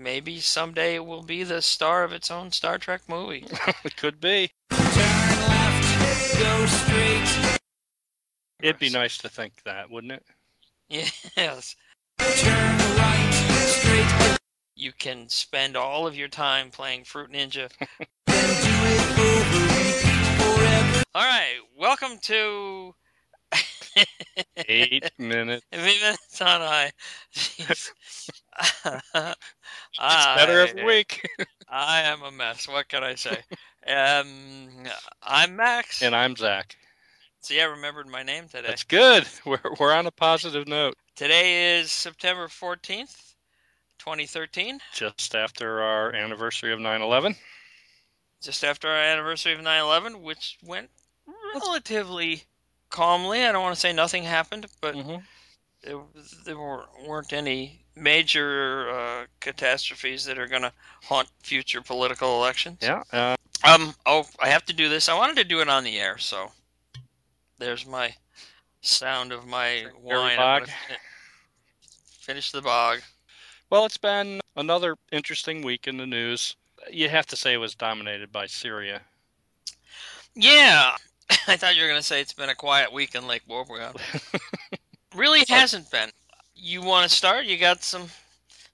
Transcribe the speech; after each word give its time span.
maybe 0.00 0.40
someday 0.40 0.96
it 0.96 1.04
will 1.04 1.22
be 1.22 1.44
the 1.44 1.62
star 1.62 2.02
of 2.02 2.12
its 2.12 2.30
own 2.30 2.50
Star 2.50 2.78
Trek 2.78 3.02
movie. 3.08 3.46
it 3.84 3.96
could 3.96 4.20
be. 4.20 4.50
Turn 4.70 4.78
left, 4.88 6.38
go 6.38 6.66
straight. 6.66 7.58
It'd 8.60 8.78
be 8.78 8.90
nice 8.90 9.18
to 9.18 9.28
think 9.28 9.62
that, 9.64 9.90
wouldn't 9.90 10.12
it? 10.12 10.24
Yes. 10.88 11.76
Turn 12.18 12.78
right, 12.96 13.30
straight. 13.66 14.38
You 14.74 14.92
can 14.92 15.28
spend 15.28 15.76
all 15.76 16.06
of 16.06 16.16
your 16.16 16.28
time 16.28 16.70
playing 16.70 17.04
Fruit 17.04 17.30
Ninja. 17.30 17.70
Then 18.26 18.48
do 18.62 18.70
it 18.86 19.18
over, 19.18 19.60
repeat 19.62 20.42
forever. 20.42 21.02
All 21.14 21.24
right, 21.24 21.58
welcome 21.76 22.18
to 22.22 22.94
Eight 24.56 25.10
minutes. 25.18 25.66
Eight 25.72 26.00
Minutes 26.00 26.40
on 26.40 26.60
High. 26.60 26.92
It's 30.02 30.26
better 30.36 30.60
every 30.60 30.82
I- 30.82 30.86
week. 30.86 31.28
I 31.68 32.02
am 32.02 32.22
a 32.22 32.30
mess. 32.30 32.66
What 32.68 32.88
can 32.88 33.04
I 33.04 33.14
say? 33.14 33.38
Um, 33.86 34.84
I'm 35.22 35.56
Max. 35.56 36.02
and 36.02 36.14
I'm 36.14 36.34
Zach. 36.36 36.76
See, 37.42 37.60
I 37.60 37.64
remembered 37.64 38.06
my 38.08 38.22
name 38.22 38.44
today. 38.48 38.68
That's 38.68 38.84
good. 38.84 39.26
We're 39.46 39.60
we're 39.78 39.92
on 39.92 40.06
a 40.06 40.10
positive 40.10 40.66
note. 40.68 40.94
Today 41.16 41.78
is 41.78 41.90
September 41.92 42.48
14th, 42.48 43.34
2013, 43.98 44.78
Just 44.92 45.34
after 45.34 45.80
our 45.82 46.12
anniversary 46.14 46.72
of 46.72 46.80
9/11. 46.80 47.36
just 48.42 48.64
after 48.64 48.88
our 48.88 48.96
anniversary 48.96 49.52
of 49.54 49.60
9 49.62 49.80
11, 49.80 50.22
which 50.22 50.58
went 50.64 50.90
relatively 51.54 52.42
calmly. 52.90 53.44
I 53.44 53.52
don't 53.52 53.62
want 53.62 53.74
to 53.74 53.80
say 53.80 53.92
nothing 53.92 54.24
happened, 54.24 54.66
but 54.80 54.94
Mhm. 54.94 55.22
there, 55.82 56.00
there 56.44 56.58
weren't 56.58 57.32
any 57.32 57.79
major 57.96 58.90
uh, 58.90 59.24
catastrophes 59.40 60.24
that 60.24 60.38
are 60.38 60.46
going 60.46 60.62
to 60.62 60.72
haunt 61.02 61.28
future 61.42 61.80
political 61.82 62.36
elections. 62.42 62.78
Yeah. 62.80 63.02
Uh, 63.12 63.36
Um. 63.64 63.94
Oh, 64.06 64.24
I 64.40 64.48
have 64.48 64.64
to 64.66 64.72
do 64.72 64.88
this. 64.88 65.08
I 65.08 65.14
wanted 65.18 65.36
to 65.36 65.44
do 65.44 65.60
it 65.60 65.68
on 65.68 65.84
the 65.84 65.98
air, 65.98 66.16
so 66.18 66.50
there's 67.58 67.86
my 67.86 68.14
sound 68.80 69.32
of 69.32 69.46
my 69.46 69.86
wine. 70.00 70.36
Bog. 70.38 70.68
Finish 72.20 72.52
the 72.52 72.62
bog. 72.62 73.00
well, 73.70 73.84
it's 73.84 73.98
been 73.98 74.40
another 74.56 74.96
interesting 75.12 75.62
week 75.62 75.86
in 75.88 75.96
the 75.96 76.06
news. 76.06 76.56
You 76.90 77.08
have 77.10 77.26
to 77.26 77.36
say 77.36 77.52
it 77.52 77.58
was 77.58 77.74
dominated 77.74 78.32
by 78.32 78.46
Syria. 78.46 79.02
Yeah, 80.34 80.92
I 81.46 81.56
thought 81.56 81.76
you 81.76 81.82
were 81.82 81.88
gonna 81.88 82.02
say 82.02 82.20
it's 82.20 82.32
been 82.32 82.48
a 82.50 82.54
quiet 82.54 82.92
week 82.92 83.14
in 83.14 83.26
Lake 83.26 83.42
Wobegon. 83.48 83.96
really 85.14 85.44
hasn't 85.48 85.90
been. 85.90 86.10
You 86.62 86.82
want 86.82 87.08
to 87.08 87.14
start? 87.14 87.46
You 87.46 87.56
got 87.56 87.82
some? 87.82 88.08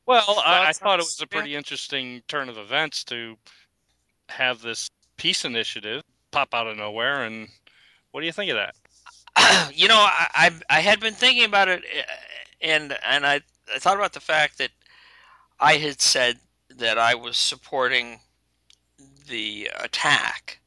Well, 0.07 0.43
I, 0.45 0.69
I 0.69 0.73
thought 0.73 0.99
it 0.99 1.05
was 1.05 1.21
a 1.21 1.27
pretty 1.27 1.55
interesting 1.55 2.23
turn 2.27 2.49
of 2.49 2.59
events 2.59 3.05
to 3.05 3.37
have 4.29 4.61
this 4.61 4.91
peace 5.17 5.45
initiative 5.45 6.03
pop 6.33 6.53
out 6.53 6.67
of 6.67 6.77
nowhere. 6.77 7.25
And 7.25 7.49
what 8.11 8.21
do 8.21 8.27
you 8.27 8.33
think 8.33 8.51
of 8.51 8.57
that? 8.57 9.73
you 9.75 9.87
know, 9.87 9.99
I, 9.99 10.27
I 10.35 10.51
I 10.79 10.81
had 10.81 10.99
been 10.99 11.15
thinking 11.15 11.45
about 11.45 11.69
it, 11.69 11.85
uh, 11.85 12.03
and 12.61 12.97
and 13.07 13.25
I 13.25 13.41
I 13.73 13.79
thought 13.79 13.97
about 13.97 14.13
the 14.13 14.21
fact 14.21 14.59
that 14.59 14.71
I 15.61 15.75
had 15.75 16.01
said 16.01 16.39
that 16.77 16.99
I 16.99 17.15
was 17.15 17.37
supporting 17.37 18.21
the 19.29 19.71
attack, 19.81 20.59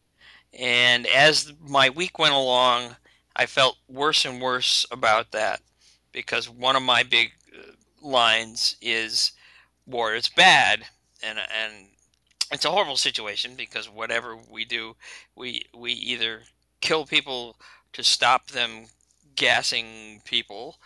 and 0.57 1.05
as 1.07 1.51
my 1.67 1.89
week 1.89 2.17
went 2.17 2.33
along, 2.33 2.95
I 3.35 3.45
felt 3.45 3.77
worse 3.89 4.23
and 4.25 4.41
worse 4.41 4.85
about 4.91 5.31
that 5.31 5.61
because 6.11 6.49
one 6.49 6.75
of 6.75 6.83
my 6.83 7.03
big 7.03 7.31
uh, 7.53 7.71
lines 8.01 8.75
is 8.81 9.31
war 9.85 10.13
is 10.13 10.29
bad, 10.29 10.85
and 11.23 11.39
and 11.39 11.87
it's 12.51 12.65
a 12.65 12.71
horrible 12.71 12.97
situation 12.97 13.55
because 13.55 13.89
whatever 13.89 14.37
we 14.49 14.65
do, 14.65 14.95
we 15.35 15.63
we 15.73 15.93
either 15.93 16.41
kill 16.81 17.05
people 17.05 17.55
to 17.93 18.03
stop 18.03 18.47
them 18.47 18.85
gassing 19.35 20.21
people, 20.25 20.77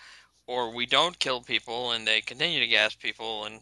or 0.47 0.73
we 0.73 0.85
don't 0.85 1.19
kill 1.19 1.41
people 1.41 1.91
and 1.91 2.07
they 2.07 2.21
continue 2.21 2.59
to 2.59 2.67
gas 2.67 2.95
people. 2.95 3.45
And 3.45 3.61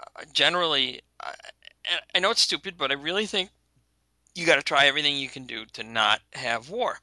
uh, 0.00 0.24
generally, 0.32 1.00
I, 1.20 1.34
I 2.14 2.18
know 2.18 2.30
it's 2.30 2.40
stupid, 2.40 2.74
but 2.78 2.90
I 2.90 2.94
really 2.94 3.26
think 3.26 3.50
you 4.34 4.46
got 4.46 4.56
to 4.56 4.62
try 4.62 4.86
everything 4.86 5.16
you 5.16 5.28
can 5.28 5.46
do 5.46 5.64
to 5.72 5.82
not 5.82 6.20
have 6.32 6.70
war. 6.70 6.98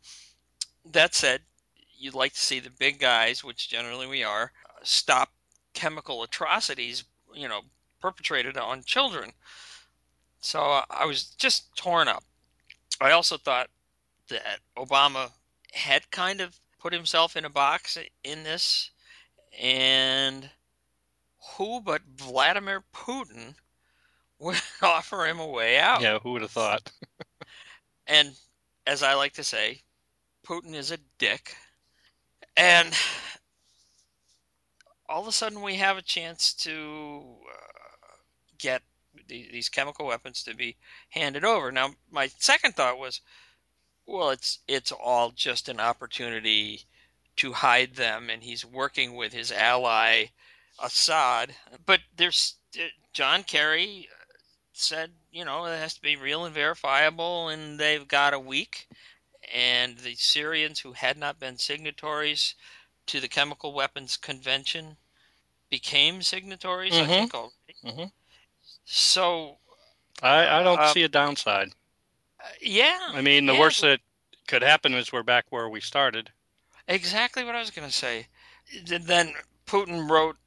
That 0.85 1.15
said, 1.15 1.41
you'd 2.01 2.15
like 2.15 2.33
to 2.33 2.39
see 2.39 2.59
the 2.59 2.69
big 2.69 2.99
guys, 2.99 3.43
which 3.43 3.69
generally 3.69 4.07
we 4.07 4.23
are, 4.23 4.51
stop 4.83 5.29
chemical 5.73 6.23
atrocities, 6.23 7.03
you 7.33 7.47
know, 7.47 7.61
perpetrated 8.01 8.57
on 8.57 8.83
children. 8.83 9.31
So 10.41 10.59
uh, 10.59 10.83
I 10.89 11.05
was 11.05 11.25
just 11.25 11.75
torn 11.75 12.07
up. 12.07 12.23
I 12.99 13.11
also 13.11 13.37
thought 13.37 13.69
that 14.29 14.59
Obama 14.77 15.31
had 15.73 16.09
kind 16.11 16.41
of 16.41 16.59
put 16.79 16.93
himself 16.93 17.35
in 17.35 17.45
a 17.45 17.49
box 17.49 17.97
in 18.23 18.43
this, 18.43 18.91
and 19.59 20.49
who 21.55 21.81
but 21.81 22.01
Vladimir 22.15 22.83
Putin 22.93 23.55
would 24.39 24.61
offer 24.81 25.25
him 25.25 25.39
a 25.39 25.47
way 25.47 25.77
out? 25.77 26.01
Yeah, 26.01 26.19
who 26.19 26.33
would 26.33 26.41
have 26.41 26.51
thought? 26.51 26.91
And 28.07 28.35
as 28.85 29.03
I 29.03 29.13
like 29.13 29.33
to 29.33 29.43
say, 29.43 29.83
Putin 30.45 30.75
is 30.75 30.91
a 30.91 30.97
dick. 31.17 31.55
And 32.57 32.93
all 35.07 35.21
of 35.21 35.27
a 35.27 35.31
sudden, 35.31 35.61
we 35.61 35.75
have 35.75 35.97
a 35.97 36.01
chance 36.01 36.53
to 36.53 37.37
uh, 37.49 38.15
get 38.57 38.83
the- 39.27 39.49
these 39.51 39.69
chemical 39.69 40.05
weapons 40.05 40.43
to 40.43 40.53
be 40.53 40.77
handed 41.09 41.43
over. 41.43 41.71
Now, 41.71 41.95
my 42.09 42.27
second 42.37 42.75
thought 42.75 42.97
was, 42.97 43.21
well, 44.05 44.29
it's 44.29 44.59
it's 44.67 44.91
all 44.91 45.31
just 45.31 45.69
an 45.69 45.79
opportunity 45.79 46.85
to 47.37 47.53
hide 47.53 47.95
them, 47.95 48.29
and 48.29 48.43
he's 48.43 48.65
working 48.65 49.15
with 49.15 49.33
his 49.33 49.51
ally 49.51 50.27
Assad. 50.79 51.55
But 51.85 52.01
there's 52.15 52.55
uh, 52.79 52.85
John 53.13 53.43
Kerry 53.43 54.09
said, 54.73 55.11
you 55.31 55.45
know, 55.45 55.65
it 55.65 55.77
has 55.77 55.93
to 55.95 56.01
be 56.01 56.15
real 56.15 56.45
and 56.45 56.53
verifiable, 56.53 57.49
and 57.49 57.79
they've 57.79 58.07
got 58.07 58.33
a 58.33 58.39
week. 58.39 58.87
And 59.53 59.97
the 59.99 60.15
Syrians 60.15 60.79
who 60.79 60.93
had 60.93 61.17
not 61.17 61.39
been 61.39 61.57
signatories 61.57 62.55
to 63.07 63.19
the 63.19 63.27
Chemical 63.27 63.73
Weapons 63.73 64.17
Convention 64.17 64.97
became 65.69 66.21
signatories, 66.21 66.99
I 66.99 67.07
Mhm. 67.07 67.07
think 67.07 67.33
already. 67.35 67.75
Mhm. 67.83 68.11
So, 68.85 69.59
I, 70.21 70.59
I 70.59 70.63
don't 70.63 70.79
Uh, 70.79 70.93
see 70.93 71.03
a 71.03 71.09
downside. 71.09 71.73
uh, 72.39 72.47
yeah, 72.61 73.11
I 73.13 73.21
mean, 73.21 73.45
the 73.45 73.53
yeah. 73.53 73.59
worst 73.59 73.81
that 73.81 74.01
could 74.47 74.61
happen 74.61 74.93
is 74.93 75.11
we're 75.11 75.23
back 75.23 75.45
where 75.49 75.69
we 75.69 75.81
started. 75.81 76.31
exactly 76.87 77.43
what 77.43 77.55
I 77.55 77.59
was 77.59 77.71
going 77.71 77.87
to 77.87 77.93
say. 77.93 78.27
Then 78.85 79.33
Putin 79.65 80.09
wrote 80.09 80.37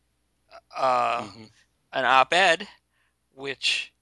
uh, 0.77 1.23
Mhm. 1.23 1.51
an 1.93 2.05
op-ed, 2.05 2.69
which 3.35 3.93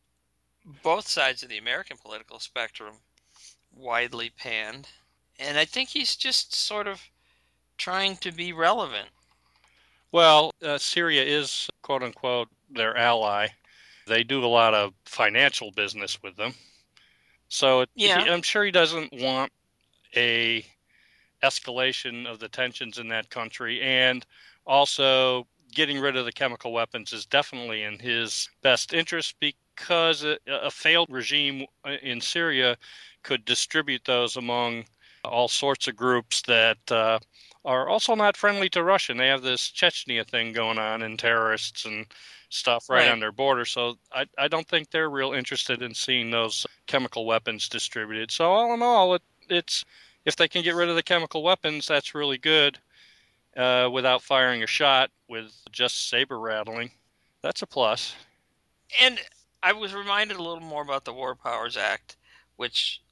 both 0.65 1.07
sides 1.09 1.43
of 1.43 1.49
the 1.49 1.59
American 1.59 1.97
political 1.97 2.39
spectrum 2.39 2.97
widely 3.75 4.31
panned, 4.31 4.89
and 5.39 5.59
I 5.59 5.65
think 5.65 5.89
he's 5.91 6.17
just 6.17 6.55
sort 6.55 6.87
of 6.87 7.01
trying 7.79 8.17
to 8.19 8.33
be 8.33 8.53
relevant. 8.53 9.09
Well, 10.13 10.53
uh, 10.63 10.79
Syria 10.79 11.25
is 11.25 11.69
quote 11.83 12.03
unquote 12.03 12.49
their 12.71 12.97
ally. 12.97 13.49
They 14.07 14.23
do 14.25 14.45
a 14.45 14.47
lot 14.47 14.75
of 14.75 14.93
financial 15.05 15.71
business 15.73 16.23
with 16.23 16.37
them. 16.37 16.55
So 17.49 17.83
it, 17.83 17.91
Yeah. 17.95 18.25
he- 18.25 18.31
I'm 18.31 18.43
sure 18.43 18.65
he 18.65 18.71
doesn't 18.71 19.13
want 19.13 19.53
a 20.17 20.67
escalation 21.43 22.27
of 22.27 22.39
the 22.39 22.49
tensions 22.49 22.99
in 22.99 23.09
that 23.09 23.31
country 23.31 23.81
and 23.81 24.25
also 24.67 25.47
getting 25.73 25.99
rid 25.99 26.17
of 26.17 26.25
the 26.25 26.33
chemical 26.33 26.73
weapons 26.73 27.13
is 27.13 27.27
definitely 27.27 27.83
in 27.83 27.99
his 27.99 28.49
best 28.63 28.93
interest 28.93 29.35
because 29.41 30.23
a, 30.23 30.39
a 30.47 30.71
failed 30.71 31.09
regime 31.11 31.67
in 32.03 32.21
Syria 32.21 32.77
could 33.23 33.45
distribute 33.45 34.05
those 34.05 34.37
among 34.37 34.85
all 35.25 35.49
sorts 35.49 35.87
of 35.89 35.97
groups 35.97 36.43
that 36.43 36.79
uh, 36.91 37.19
are 37.65 37.89
also 37.89 38.15
not 38.15 38.37
friendly 38.37 38.69
to 38.71 38.83
Russia. 38.83 39.13
And 39.13 39.21
they 39.21 39.29
have 39.29 39.43
this 39.43 39.71
Chechnya 39.71 40.27
thing 40.27 40.53
going 40.53 40.79
on 40.79 41.03
and 41.03 41.19
terrorists 41.19 41.85
and 41.85 42.07
stuff 42.49 42.91
right, 42.91 42.99
Right. 43.05 43.11
on 43.11 43.21
their 43.21 43.33
border. 43.33 43.65
So 43.65 43.97
I, 44.13 44.27
I 44.37 44.49
don't 44.49 44.67
think 44.69 44.91
they're 44.91 45.11
real 45.11 45.33
interested 45.33 45.81
in 45.83 45.95
seeing 45.95 46.31
those 46.31 46.67
chemical 46.87 47.25
weapons 47.25 47.69
distributed. 47.69 48.31
So 48.31 48.53
all 48.53 48.75
in 48.75 48.83
all, 48.83 49.15
it, 49.15 49.23
it's 49.49 49.85
if 50.25 50.37
they 50.37 50.49
can 50.49 50.63
get 50.63 50.75
rid 50.75 50.89
of 50.89 50.97
the 50.97 51.03
chemical 51.03 51.43
weapons, 51.43 51.87
that's 51.87 52.15
really 52.15 52.39
good. 52.39 52.79
Uh, 53.57 53.89
without 53.93 54.23
firing 54.23 54.63
a 54.63 54.67
shot, 54.67 55.11
with 55.29 55.53
just 55.71 56.09
saber 56.09 56.39
rattling, 56.41 56.91
that's 57.43 57.61
a 57.61 57.67
plus. 57.67 58.15
And 59.01 59.19
I 59.63 59.75
was 59.75 59.93
reminded 59.95 60.39
a 60.39 60.43
little 60.43 60.61
more 60.61 60.83
about 60.83 61.05
the 61.05 61.13
War 61.13 61.35
Powers 61.35 61.77
Act, 61.77 62.17
which 62.57 63.03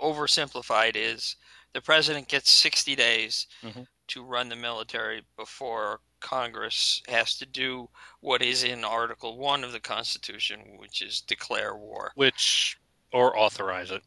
oversimplified 0.00 0.92
is 0.94 1.36
the 1.72 1.80
president 1.80 2.28
gets 2.28 2.50
60 2.50 2.94
days 2.94 3.46
Mhm. 3.62 3.86
to 4.08 4.22
run 4.22 4.48
the 4.48 4.56
military 4.56 5.24
before 5.36 6.00
Congress 6.20 7.02
has 7.08 7.36
to 7.38 7.46
do 7.46 7.88
what 8.20 8.42
is 8.42 8.62
in 8.62 8.84
Article 8.84 9.38
1 9.38 9.64
of 9.64 9.72
the 9.72 9.80
Constitution, 9.80 10.76
which 10.78 11.02
is 11.02 11.20
declare 11.20 11.74
war. 11.74 12.12
Which, 12.14 12.76
or 13.12 13.36
authorize 13.36 13.90
it. 13.90 14.02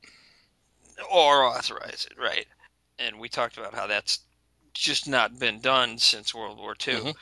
Or 1.09 1.43
authorize 1.43 2.07
it, 2.09 2.17
right. 2.17 2.47
And 2.97 3.19
we 3.19 3.27
talked 3.27 3.57
about 3.57 3.73
how 3.73 3.87
that's 3.87 4.19
just 4.73 5.07
not 5.07 5.39
been 5.39 5.59
done 5.59 5.97
since 5.97 6.33
World 6.33 6.57
War 6.57 6.75
II. 6.75 6.95
Mhm. 6.95 7.15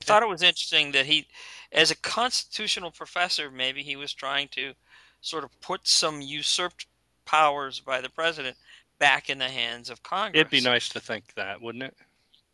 I 0.00 0.04
thought 0.04 0.22
it 0.22 0.28
was 0.28 0.42
interesting 0.42 0.92
that 0.92 1.06
he, 1.06 1.28
as 1.72 1.90
a 1.90 1.96
constitutional 1.96 2.90
professor, 2.90 3.50
maybe 3.50 3.82
he 3.82 3.96
was 3.96 4.12
trying 4.12 4.48
to 4.48 4.74
sort 5.20 5.44
of 5.44 5.60
put 5.60 5.86
some 5.86 6.20
usurped 6.20 6.86
powers 7.26 7.80
by 7.80 8.00
the 8.00 8.08
president 8.08 8.56
back 8.98 9.28
in 9.28 9.38
the 9.38 9.48
hands 9.48 9.90
of 9.90 10.02
Congress. 10.02 10.40
It'd 10.40 10.50
be 10.50 10.60
nice 10.60 10.88
to 10.90 11.00
think 11.00 11.34
that, 11.34 11.60
wouldn't 11.60 11.84
it? 11.84 11.94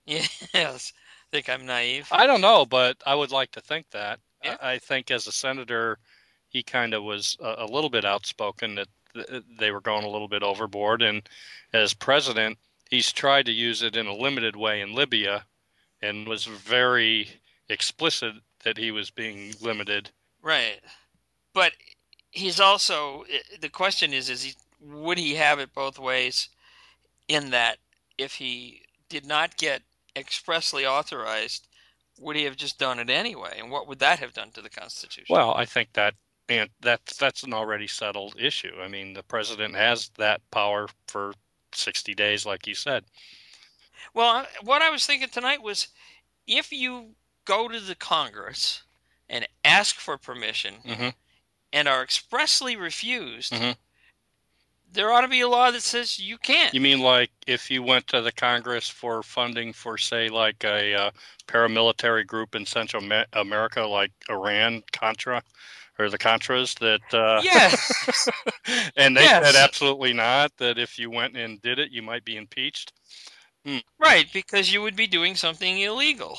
Yes. 0.07 0.49
I 0.55 1.31
think 1.31 1.49
I'm 1.49 1.67
naive? 1.67 2.09
I 2.11 2.27
don't 2.27 2.41
know, 2.41 2.67
but 2.67 2.97
I 3.07 3.15
would 3.15 3.31
like 3.31 3.53
to 3.53 3.61
think 3.61 3.91
that. 3.91 4.19
Yeah. 4.45 4.57
I, 4.61 4.73
I 4.73 4.79
think 4.79 5.11
as 5.11 5.27
a 5.27 5.33
senator, 5.33 5.99
he 6.49 6.63
kind 6.63 6.95
of 6.95 7.05
was 7.05 7.37
a, 7.41 7.55
a 7.59 7.67
little 7.67 7.91
bit 7.91 8.05
outspoken 8.05 8.75
that 8.75 8.89
th- 9.15 9.27
uh, 9.31 9.41
they 9.59 9.71
were 9.71 9.81
going 9.81 10.05
a 10.05 10.11
little 10.11 10.29
bit 10.29 10.43
overboard. 10.43 11.03
And 11.03 11.29
as 11.73 11.95
president, 11.95 12.59
he's 12.91 13.13
tried 13.13 13.47
to 13.47 13.53
use 13.53 13.83
it 13.83 13.97
in 13.97 14.07
a 14.07 14.15
limited 14.15 14.57
way 14.57 14.81
in 14.81 14.95
Libya 14.95 15.45
and 16.03 16.27
was 16.27 16.45
very 16.45 17.29
explicit 17.69 18.35
that 18.65 18.77
he 18.77 18.91
was 18.91 19.11
being 19.11 19.55
limited. 19.61 20.11
Right. 20.43 20.81
But 21.55 21.73
he's 22.33 22.59
also 22.61 23.25
the 23.61 23.69
question 23.69 24.13
is 24.13 24.29
is 24.29 24.43
he 24.43 24.55
would 24.81 25.19
he 25.19 25.37
have 25.37 25.61
it 25.61 25.73
both 25.75 25.99
ways 25.99 26.49
in 27.29 27.51
that 27.51 27.79
if 28.19 28.35
he 28.35 28.83
did 29.09 29.25
not 29.27 29.57
get 29.57 29.83
expressly 30.17 30.85
authorized 30.87 31.69
would 32.19 32.37
he 32.37 32.45
have 32.45 32.57
just 32.57 32.79
done 32.79 32.99
it 32.99 33.09
anyway 33.11 33.59
and 33.59 33.71
what 33.71 33.87
would 33.87 34.01
that 34.01 34.19
have 34.19 34.35
done 34.35 34.51
to 34.51 34.61
the 34.63 34.71
constitution 34.71 35.35
Well, 35.35 35.55
I 35.55 35.65
think 35.65 35.93
that 35.95 36.15
and 36.49 36.71
that's 36.81 37.17
that's 37.17 37.45
an 37.45 37.55
already 37.55 37.87
settled 37.87 38.35
issue. 38.39 38.75
I 38.83 38.89
mean, 38.89 39.15
the 39.15 39.23
president 39.23 39.75
has 39.77 40.11
that 40.19 40.41
power 40.51 40.89
for 41.07 41.33
60 41.75 42.15
days, 42.15 42.45
like 42.45 42.67
you 42.67 42.75
said. 42.75 43.05
well 44.15 44.45
what 44.63 44.83
i 44.83 44.91
was 44.91 45.07
thinking 45.07 45.29
tonight 45.29 45.63
was 45.63 45.89
if 46.47 46.73
you 46.73 47.15
go 47.45 47.69
to 47.69 47.81
the 47.81 47.95
congress 47.95 48.83
and 49.29 49.47
ask 49.65 49.97
for 49.97 50.19
permission 50.19 50.75
hmm 50.85 51.09
and 51.73 51.89
are 51.89 52.03
expressly 52.03 52.77
refused 52.77 53.53
Mhm. 53.53 53.77
there 54.93 55.11
ought 55.13 55.23
to 55.23 55.29
be 55.29 55.41
a 55.41 55.49
law 55.49 55.71
that 55.71 55.83
says 55.83 56.19
you 56.19 56.37
can't 56.39 56.75
You 56.75 56.81
mean 56.81 57.01
like 57.01 57.31
if 57.47 57.71
you 57.71 57.83
went 57.83 58.07
to 58.09 58.21
the 58.23 58.33
Congress 58.33 58.89
for 58.89 59.23
funding 59.23 59.73
for, 59.73 59.99
say, 59.99 60.29
like 60.29 60.65
a 60.65 60.95
uh, 60.95 61.11
paramilitary 61.47 62.27
group 62.27 62.55
in 62.55 62.67
Central 62.67 63.03
America, 63.33 63.83
like 63.87 64.13
Iran, 64.31 64.83
Contra, 64.93 65.43
or 65.99 66.09
the 66.11 66.19
Contras, 66.19 66.75
that 66.79 67.15
uh, 67.15 67.43
yes 67.45 68.29
and 68.97 69.17
they 69.17 69.25
Yes. 69.25 69.43
said 69.43 69.57
absolutely 69.57 70.13
not. 70.13 70.57
That 70.59 70.79
if 70.79 70.99
you 70.99 71.11
went 71.11 71.37
and 71.37 71.61
did 71.63 71.79
it, 71.79 71.91
you 71.91 72.03
might 72.03 72.25
be 72.25 72.37
impeached. 72.37 72.93
Right, 73.99 74.31
because 74.33 74.73
you 74.73 74.83
would 74.83 74.97
be 74.97 75.07
doing 75.07 75.35
something 75.37 75.79
illegal. 75.79 76.39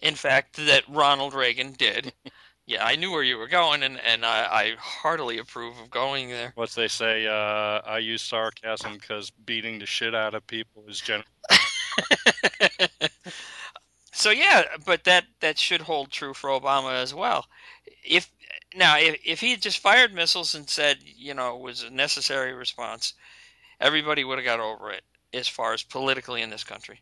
In 0.00 0.14
fact, 0.14 0.56
that 0.56 0.84
Ronald 0.88 1.34
Reagan 1.34 1.72
did. 1.72 2.12
Yeah, 2.70 2.84
I 2.84 2.94
knew 2.94 3.10
where 3.10 3.24
you 3.24 3.36
were 3.36 3.48
going, 3.48 3.82
and, 3.82 3.98
and 3.98 4.24
I, 4.24 4.44
I 4.44 4.74
heartily 4.78 5.38
approve 5.38 5.76
of 5.80 5.90
going 5.90 6.28
there. 6.28 6.52
What 6.54 6.70
they 6.70 6.86
say, 6.86 7.26
uh, 7.26 7.80
I 7.84 7.98
use 7.98 8.22
sarcasm 8.22 8.92
because 8.92 9.30
beating 9.30 9.80
the 9.80 9.86
shit 9.86 10.14
out 10.14 10.34
of 10.34 10.46
people 10.46 10.84
is 10.86 11.00
gen. 11.00 11.24
so 14.12 14.30
yeah, 14.30 14.62
but 14.86 15.02
that, 15.02 15.24
that 15.40 15.58
should 15.58 15.80
hold 15.80 16.12
true 16.12 16.32
for 16.32 16.48
Obama 16.48 16.92
as 16.92 17.12
well. 17.12 17.46
If 18.04 18.30
now, 18.76 18.96
if, 18.96 19.20
if 19.24 19.40
he 19.40 19.50
had 19.50 19.62
just 19.62 19.80
fired 19.80 20.14
missiles 20.14 20.54
and 20.54 20.70
said, 20.70 20.98
you 21.02 21.34
know, 21.34 21.56
it 21.56 21.62
was 21.62 21.82
a 21.82 21.90
necessary 21.90 22.52
response, 22.52 23.14
everybody 23.80 24.22
would 24.22 24.38
have 24.38 24.44
got 24.44 24.60
over 24.60 24.92
it 24.92 25.02
as 25.34 25.48
far 25.48 25.72
as 25.72 25.82
politically 25.82 26.40
in 26.40 26.50
this 26.50 26.62
country. 26.62 27.00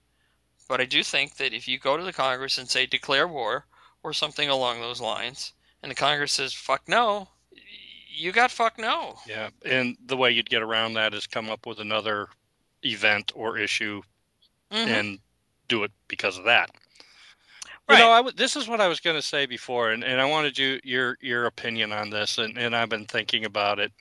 But 0.67 0.81
I 0.81 0.87
do 0.87 1.03
think 1.03 1.37
that 1.37 1.53
if 1.53 1.69
you 1.69 1.79
go 1.79 1.99
to 1.99 2.05
the 2.05 2.15
Congress 2.15 2.56
and 2.56 2.70
say 2.70 2.87
declare 2.87 3.29
war 3.29 3.67
or 4.03 4.15
something 4.15 4.49
along 4.49 4.81
those 4.81 5.03
lines, 5.03 5.53
and 5.82 5.90
the 5.90 5.94
Congress 5.96 6.32
says 6.32 6.52
fuck 6.52 6.82
no, 6.88 7.28
you 8.08 8.32
got 8.32 8.50
fuck 8.50 8.78
no. 8.78 9.16
Yeah, 9.26 9.50
and 9.64 9.96
the 10.06 10.16
way 10.16 10.30
you'd 10.30 10.50
get 10.50 10.62
around 10.62 10.94
that 10.94 11.14
is 11.14 11.26
come 11.26 11.50
up 11.50 11.66
with 11.66 11.78
another 11.80 12.28
event 12.84 13.32
or 13.34 13.58
issue 13.58 14.02
Mhm. 14.70 14.86
and 14.86 15.19
do 15.69 15.82
it 15.84 15.90
because 16.08 16.36
of 16.38 16.44
that. 16.44 16.70
Right. 17.88 17.98
You 17.98 18.04
know, 18.04 18.10
I 18.10 18.16
w- 18.19 18.36
this 18.36 18.54
is 18.54 18.69
what 18.69 18.80
I 18.82 18.88
was 18.88 19.00
going 19.00 19.16
to 19.16 19.22
say 19.22 19.46
before, 19.46 19.92
and, 19.92 20.04
and 20.04 20.20
I 20.20 20.26
wanted 20.26 20.58
you 20.58 20.78
your 20.84 21.16
your 21.22 21.46
opinion 21.46 21.90
on 21.92 22.10
this, 22.10 22.36
and, 22.38 22.58
and 22.58 22.76
I've 22.76 22.90
been 22.90 23.06
thinking 23.06 23.44
about 23.46 23.78
it. 23.78 23.92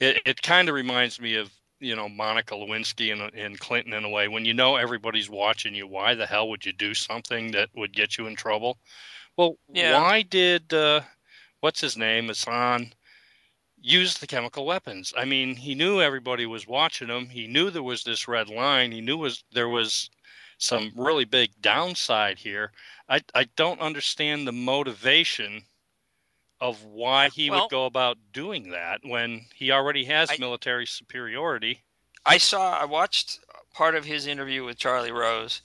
It 0.00 0.20
it 0.26 0.42
kind 0.42 0.68
of 0.68 0.74
reminds 0.74 1.20
me 1.20 1.36
of 1.36 1.50
you 1.78 1.94
know 1.94 2.08
Monica 2.08 2.54
Lewinsky 2.54 3.12
and 3.12 3.32
and 3.34 3.58
Clinton 3.60 3.92
in 3.92 4.04
a 4.04 4.08
way. 4.08 4.26
When 4.26 4.44
you 4.44 4.52
know 4.54 4.74
everybody's 4.76 5.30
watching 5.30 5.74
you, 5.76 5.86
why 5.86 6.14
the 6.14 6.26
hell 6.26 6.48
would 6.48 6.66
you 6.66 6.72
do 6.72 6.92
something 6.92 7.52
that 7.52 7.68
would 7.76 7.92
get 7.94 8.18
you 8.18 8.26
in 8.26 8.34
trouble? 8.34 8.78
Well, 9.40 9.56
Yeah. 9.72 9.98
why 9.98 10.20
did 10.20 10.74
uh, 10.74 11.00
what's 11.60 11.80
his 11.80 11.96
name 11.96 12.28
Hassan 12.28 12.92
use 13.80 14.18
the 14.18 14.26
chemical 14.26 14.66
weapons? 14.66 15.14
I 15.16 15.24
mean, 15.24 15.56
he 15.56 15.74
knew 15.74 16.02
everybody 16.02 16.44
was 16.44 16.66
watching 16.66 17.08
him. 17.08 17.30
He 17.30 17.46
knew 17.46 17.70
there 17.70 17.82
was 17.82 18.04
this 18.04 18.28
red 18.28 18.50
line. 18.50 18.92
He 18.92 19.00
knew 19.00 19.16
was 19.16 19.42
there 19.50 19.70
was 19.70 20.10
some 20.58 20.92
really 20.94 21.24
big 21.24 21.52
downside 21.62 22.38
here. 22.38 22.72
I 23.08 23.20
I 23.34 23.44
don't 23.56 23.80
understand 23.80 24.46
the 24.46 24.52
motivation 24.52 25.64
of 26.60 26.84
why 26.84 27.30
he 27.30 27.48
Well- 27.48 27.62
would 27.62 27.70
go 27.70 27.86
about 27.86 28.18
doing 28.32 28.68
that 28.72 29.00
when 29.06 29.46
he 29.54 29.70
already 29.70 30.04
has 30.04 30.30
I- 30.30 30.36
military 30.36 30.84
superiority. 30.86 31.80
I 32.26 32.36
saw, 32.36 32.78
I 32.78 32.84
watched 32.84 33.40
part 33.72 33.94
of 33.94 34.04
his 34.04 34.26
interview 34.26 34.64
with 34.64 34.76
Charlie 34.76 35.10
Rose, 35.12 35.62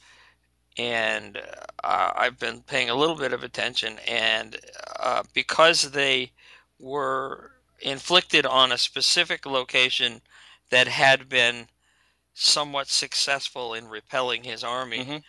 and 0.78 1.38
uh, 1.84 2.12
I've 2.16 2.40
been 2.40 2.62
paying 2.62 2.90
a 2.90 2.96
little 2.96 3.16
bit 3.16 3.34
of 3.34 3.44
attention. 3.44 3.98
And 4.08 4.58
uh, 5.00 5.24
because 5.34 5.92
they 5.92 6.32
were 6.80 7.52
inflicted 7.80 8.46
on 8.46 8.72
a 8.72 8.78
specific 8.78 9.46
location 9.46 10.22
that 10.70 10.88
had 10.88 11.30
been 11.30 11.68
somewhat 12.34 12.88
successful 12.88 13.74
in 13.74 13.88
repelling 13.88 14.44
his 14.44 14.64
army, 14.64 15.00
Mhm. 15.00 15.24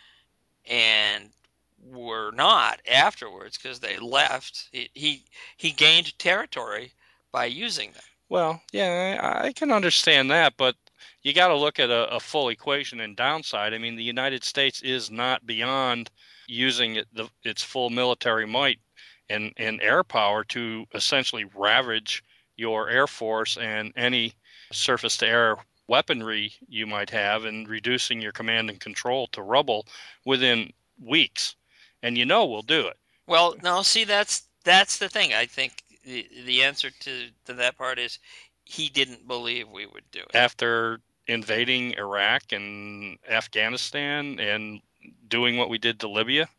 and 0.65 1.31
were 1.79 2.31
not 2.31 2.81
afterwards 2.89 3.57
because 3.57 3.79
they 3.79 3.97
left. 3.97 4.67
He, 4.71 4.89
he 4.93 5.23
he 5.55 5.71
gained 5.71 6.17
territory 6.19 6.91
by 7.31 7.45
using 7.45 7.91
them. 7.91 8.03
Well, 8.29 8.61
yeah, 8.73 9.19
I, 9.21 9.47
I 9.47 9.53
can 9.53 9.71
understand 9.71 10.29
that, 10.31 10.57
but 10.57 10.75
you 11.23 11.33
got 11.33 11.47
to 11.49 11.55
look 11.55 11.79
at 11.79 11.89
a, 11.89 12.15
a 12.15 12.19
full 12.19 12.49
equation 12.49 12.99
and 12.99 13.15
downside. 13.15 13.73
I 13.73 13.77
mean, 13.77 13.95
the 13.95 14.03
United 14.03 14.43
States 14.43 14.81
is 14.81 15.11
not 15.11 15.45
beyond 15.45 16.09
using 16.47 16.95
it, 16.95 17.07
the, 17.13 17.29
its 17.43 17.63
full 17.63 17.89
military 17.89 18.45
might 18.45 18.79
and, 19.29 19.53
and 19.57 19.81
air 19.81 20.03
power 20.03 20.43
to 20.45 20.85
essentially 20.93 21.45
ravage 21.55 22.23
your 22.55 22.89
air 22.89 23.07
force 23.07 23.57
and 23.57 23.93
any 23.95 24.33
surface 24.71 25.17
to 25.17 25.27
air 25.27 25.57
weaponry 25.87 26.53
you 26.67 26.85
might 26.85 27.09
have 27.09 27.45
and 27.45 27.67
reducing 27.67 28.21
your 28.21 28.31
command 28.31 28.69
and 28.69 28.79
control 28.79 29.27
to 29.27 29.41
rubble 29.41 29.85
within 30.25 30.71
weeks. 31.01 31.55
And 32.03 32.17
you 32.17 32.25
know 32.25 32.45
we'll 32.45 32.61
do 32.61 32.87
it. 32.87 32.97
Well, 33.27 33.55
no, 33.63 33.81
see 33.81 34.03
that's 34.03 34.43
that's 34.63 34.97
the 34.97 35.09
thing. 35.09 35.33
I 35.33 35.45
think 35.45 35.83
the 36.05 36.27
the 36.45 36.63
answer 36.63 36.89
to 36.89 37.29
to 37.45 37.53
that 37.53 37.77
part 37.77 37.99
is 37.99 38.19
he 38.67 38.89
didn't 38.89 39.27
believe 39.27 39.69
we 39.69 39.85
would 39.85 40.09
do 40.11 40.19
it. 40.19 40.35
after 40.35 40.99
invading 41.25 41.93
Iraq 41.93 42.51
and 42.51 43.17
Afghanistan 43.29 44.39
and 44.39 44.81
doing 45.27 45.57
what 45.57 45.69
we 45.69 45.77
did 45.77 45.99
to 46.01 46.07
Libya, 46.09 46.49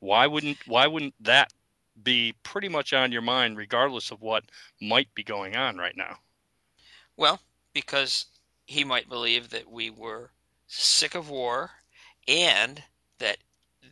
why 0.00 0.26
wouldn't 0.26 0.58
why 0.66 0.86
wouldn't 0.86 1.14
that 1.20 1.52
be 2.02 2.34
pretty 2.42 2.68
much 2.68 2.92
on 2.92 3.12
your 3.12 3.22
mind 3.22 3.56
regardless 3.56 4.10
of 4.10 4.20
what 4.20 4.44
might 4.80 5.14
be 5.14 5.22
going 5.22 5.56
on 5.56 5.78
right 5.78 5.96
now? 5.96 6.18
Well, 7.16 7.40
because 7.72 8.26
he 8.66 8.84
might 8.84 9.08
believe 9.08 9.48
that 9.50 9.70
we 9.70 9.88
were 9.88 10.30
sick 10.66 11.14
of 11.14 11.30
war 11.30 11.70
and 12.28 12.82
that 13.18 13.38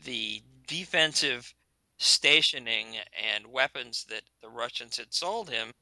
the 0.05 0.43
defensive 0.67 1.55
stationing 1.97 2.97
and 3.35 3.47
weapons 3.47 4.05
that 4.11 4.23
the 4.43 4.49
Russians 4.49 4.97
had 4.99 5.15
sold 5.15 5.49
him 5.49 5.73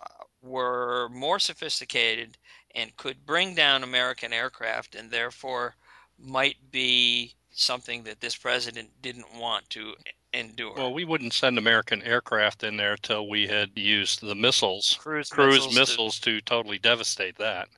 uh, 0.00 0.24
were 0.46 1.08
more 1.10 1.38
sophisticated 1.38 2.38
and 2.74 2.96
could 2.96 3.26
bring 3.26 3.54
down 3.54 3.82
American 3.82 4.32
aircraft 4.32 4.94
and 4.94 5.10
therefore 5.10 5.76
might 6.18 6.56
be 6.70 7.34
something 7.50 8.02
that 8.04 8.20
this 8.20 8.36
president 8.36 8.90
didn't 9.02 9.34
want 9.38 9.68
to 9.70 9.94
endure. 10.32 10.74
Well, 10.76 10.92
we 10.92 11.04
wouldn't 11.04 11.32
send 11.32 11.56
American 11.58 12.02
aircraft 12.02 12.62
in 12.64 12.76
there 12.76 12.96
till 12.96 13.28
we 13.28 13.46
had 13.46 13.70
used 13.76 14.20
the 14.20 14.34
missiles, 14.34 14.98
cruise, 15.00 15.30
cruise 15.30 15.66
missiles 15.66 15.74
to- 15.74 15.80
missiles 15.80 16.20
to 16.20 16.40
totally 16.42 16.78
devastate 16.78 17.36
that. 17.38 17.68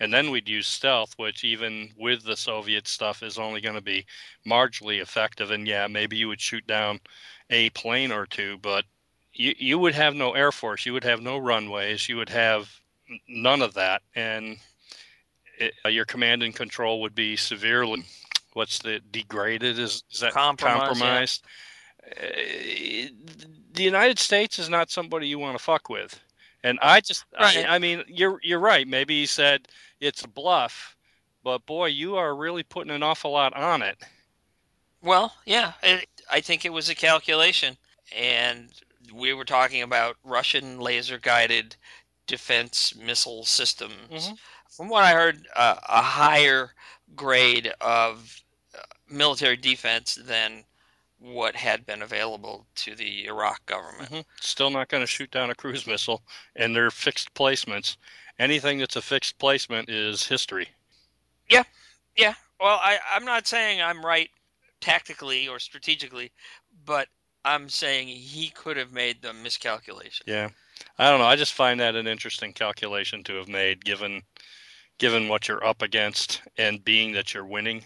and 0.00 0.12
then 0.14 0.30
we'd 0.30 0.48
use 0.48 0.66
stealth, 0.66 1.12
which 1.18 1.44
even 1.44 1.92
with 1.96 2.24
the 2.24 2.36
Soviet 2.36 2.88
stuff 2.88 3.22
is 3.22 3.38
only 3.38 3.60
going 3.60 3.74
to 3.74 3.82
be 3.82 4.06
marginally 4.46 5.00
effective. 5.00 5.50
And 5.50 5.66
yeah, 5.68 5.86
maybe 5.86 6.16
you 6.16 6.26
would 6.28 6.40
shoot 6.40 6.66
down 6.66 7.00
a 7.50 7.70
plane 7.70 8.10
or 8.10 8.26
two, 8.26 8.58
but 8.58 8.84
you 9.32 9.54
you 9.58 9.78
would 9.78 9.94
have 9.94 10.14
no 10.14 10.32
air 10.32 10.52
force, 10.52 10.86
you 10.86 10.92
would 10.92 11.04
have 11.04 11.20
no 11.20 11.38
runways, 11.38 12.08
you 12.08 12.16
would 12.16 12.28
have 12.28 12.70
none 13.28 13.62
of 13.62 13.74
that, 13.74 14.02
and 14.14 14.56
it, 15.58 15.74
uh, 15.84 15.88
your 15.88 16.04
command 16.04 16.42
and 16.42 16.54
control 16.54 17.00
would 17.00 17.14
be 17.14 17.36
severely 17.36 18.04
what's 18.54 18.78
the 18.80 19.00
degraded 19.10 19.78
is, 19.78 20.02
is 20.10 20.20
that 20.20 20.32
Compromised, 20.32 20.80
yeah. 20.80 20.88
compromised? 20.88 21.44
Uh, 22.04 23.08
the 23.72 23.82
United 23.82 24.18
States 24.18 24.58
is 24.58 24.68
not 24.68 24.90
somebody 24.90 25.28
you 25.28 25.38
want 25.38 25.56
to 25.56 25.62
fuck 25.62 25.88
with. 25.88 26.20
And 26.62 26.78
I 26.82 27.00
just, 27.00 27.24
Right. 27.38 27.64
I, 27.66 27.76
I 27.76 27.78
mean, 27.78 28.04
you're 28.06 28.38
you're 28.42 28.58
right. 28.58 28.86
Maybe 28.86 29.20
he 29.20 29.26
said 29.26 29.68
it's 30.00 30.24
a 30.24 30.28
bluff, 30.28 30.96
but 31.42 31.64
boy, 31.64 31.86
you 31.86 32.16
are 32.16 32.34
really 32.34 32.62
putting 32.62 32.90
an 32.90 33.02
awful 33.02 33.30
lot 33.30 33.54
on 33.54 33.82
it. 33.82 33.96
Well, 35.02 35.32
yeah, 35.46 35.72
it, 35.82 36.06
I 36.30 36.40
think 36.42 36.66
it 36.66 36.72
was 36.72 36.90
a 36.90 36.94
calculation, 36.94 37.78
and 38.14 38.68
we 39.12 39.32
were 39.34 39.44
talking 39.44 39.82
about 39.82 40.16
Russian 40.24 40.78
laser-guided 40.78 41.76
defense 42.26 42.94
missile 42.94 43.44
systems. 43.44 44.28
Mhm. 44.28 44.38
From 44.68 44.88
what 44.88 45.04
I 45.04 45.12
heard, 45.12 45.46
uh, 45.54 45.76
a 45.88 46.02
higher 46.02 46.74
grade 47.14 47.72
of 47.80 48.40
uh, 48.74 48.82
military 49.08 49.56
defense 49.56 50.14
than 50.14 50.64
what 51.18 51.56
had 51.56 51.84
been 51.84 52.02
available 52.02 52.66
to 52.74 52.94
the 52.94 53.26
Iraq 53.26 53.66
government. 53.66 54.10
Mhm. 54.10 54.24
Still 54.40 54.70
not 54.70 54.88
going 54.88 55.02
to 55.02 55.06
shoot 55.06 55.30
down 55.30 55.50
a 55.50 55.54
cruise 55.54 55.86
missile, 55.86 56.22
and 56.56 56.74
they're 56.74 56.90
fixed 56.90 57.34
placements. 57.34 57.96
Anything 58.38 58.78
that's 58.78 58.96
a 58.96 59.02
fixed 59.02 59.38
placement 59.38 59.90
is 59.90 60.26
history. 60.26 60.70
Yeah, 61.48 61.64
yeah, 62.16 62.34
well, 62.58 62.78
I, 62.82 62.98
I'm 63.10 63.24
not 63.24 63.46
saying 63.46 63.82
I'm 63.82 64.06
right 64.06 64.30
tactically 64.80 65.46
or 65.46 65.58
strategically, 65.58 66.32
but 66.84 67.08
I'm 67.44 67.68
saying 67.68 68.08
he 68.08 68.48
could 68.48 68.76
have 68.76 68.92
made 68.92 69.22
the 69.22 69.32
miscalculation. 69.32 70.26
Yeah, 70.28 70.48
I 70.98 71.10
don't 71.10 71.20
know. 71.20 71.26
I 71.26 71.36
just 71.36 71.54
find 71.54 71.80
that 71.80 71.96
an 71.96 72.06
interesting 72.06 72.52
calculation 72.52 73.24
to 73.24 73.34
have 73.36 73.48
made, 73.48 73.84
given 73.84 74.22
given 74.98 75.28
what 75.28 75.48
you're 75.48 75.64
up 75.64 75.80
against 75.82 76.42
and 76.58 76.84
being 76.84 77.12
that 77.12 77.32
you're 77.32 77.46
winning. 77.46 77.82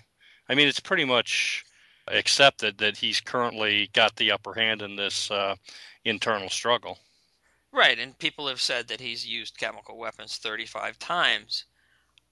I 0.48 0.54
mean, 0.54 0.66
it's 0.66 0.80
pretty 0.80 1.04
much 1.04 1.64
accepted 2.08 2.76
that 2.78 2.96
he's 2.96 3.20
currently 3.20 3.88
got 3.92 4.16
the 4.16 4.32
upper 4.32 4.52
hand 4.52 4.82
in 4.82 4.96
this 4.96 5.30
uh, 5.30 5.54
internal 6.04 6.50
struggle. 6.50 6.98
Right, 7.72 7.98
and 7.98 8.18
people 8.18 8.46
have 8.48 8.60
said 8.60 8.88
that 8.88 9.00
he's 9.00 9.26
used 9.26 9.58
chemical 9.58 9.96
weapons 9.96 10.36
35 10.36 10.98
times. 10.98 11.64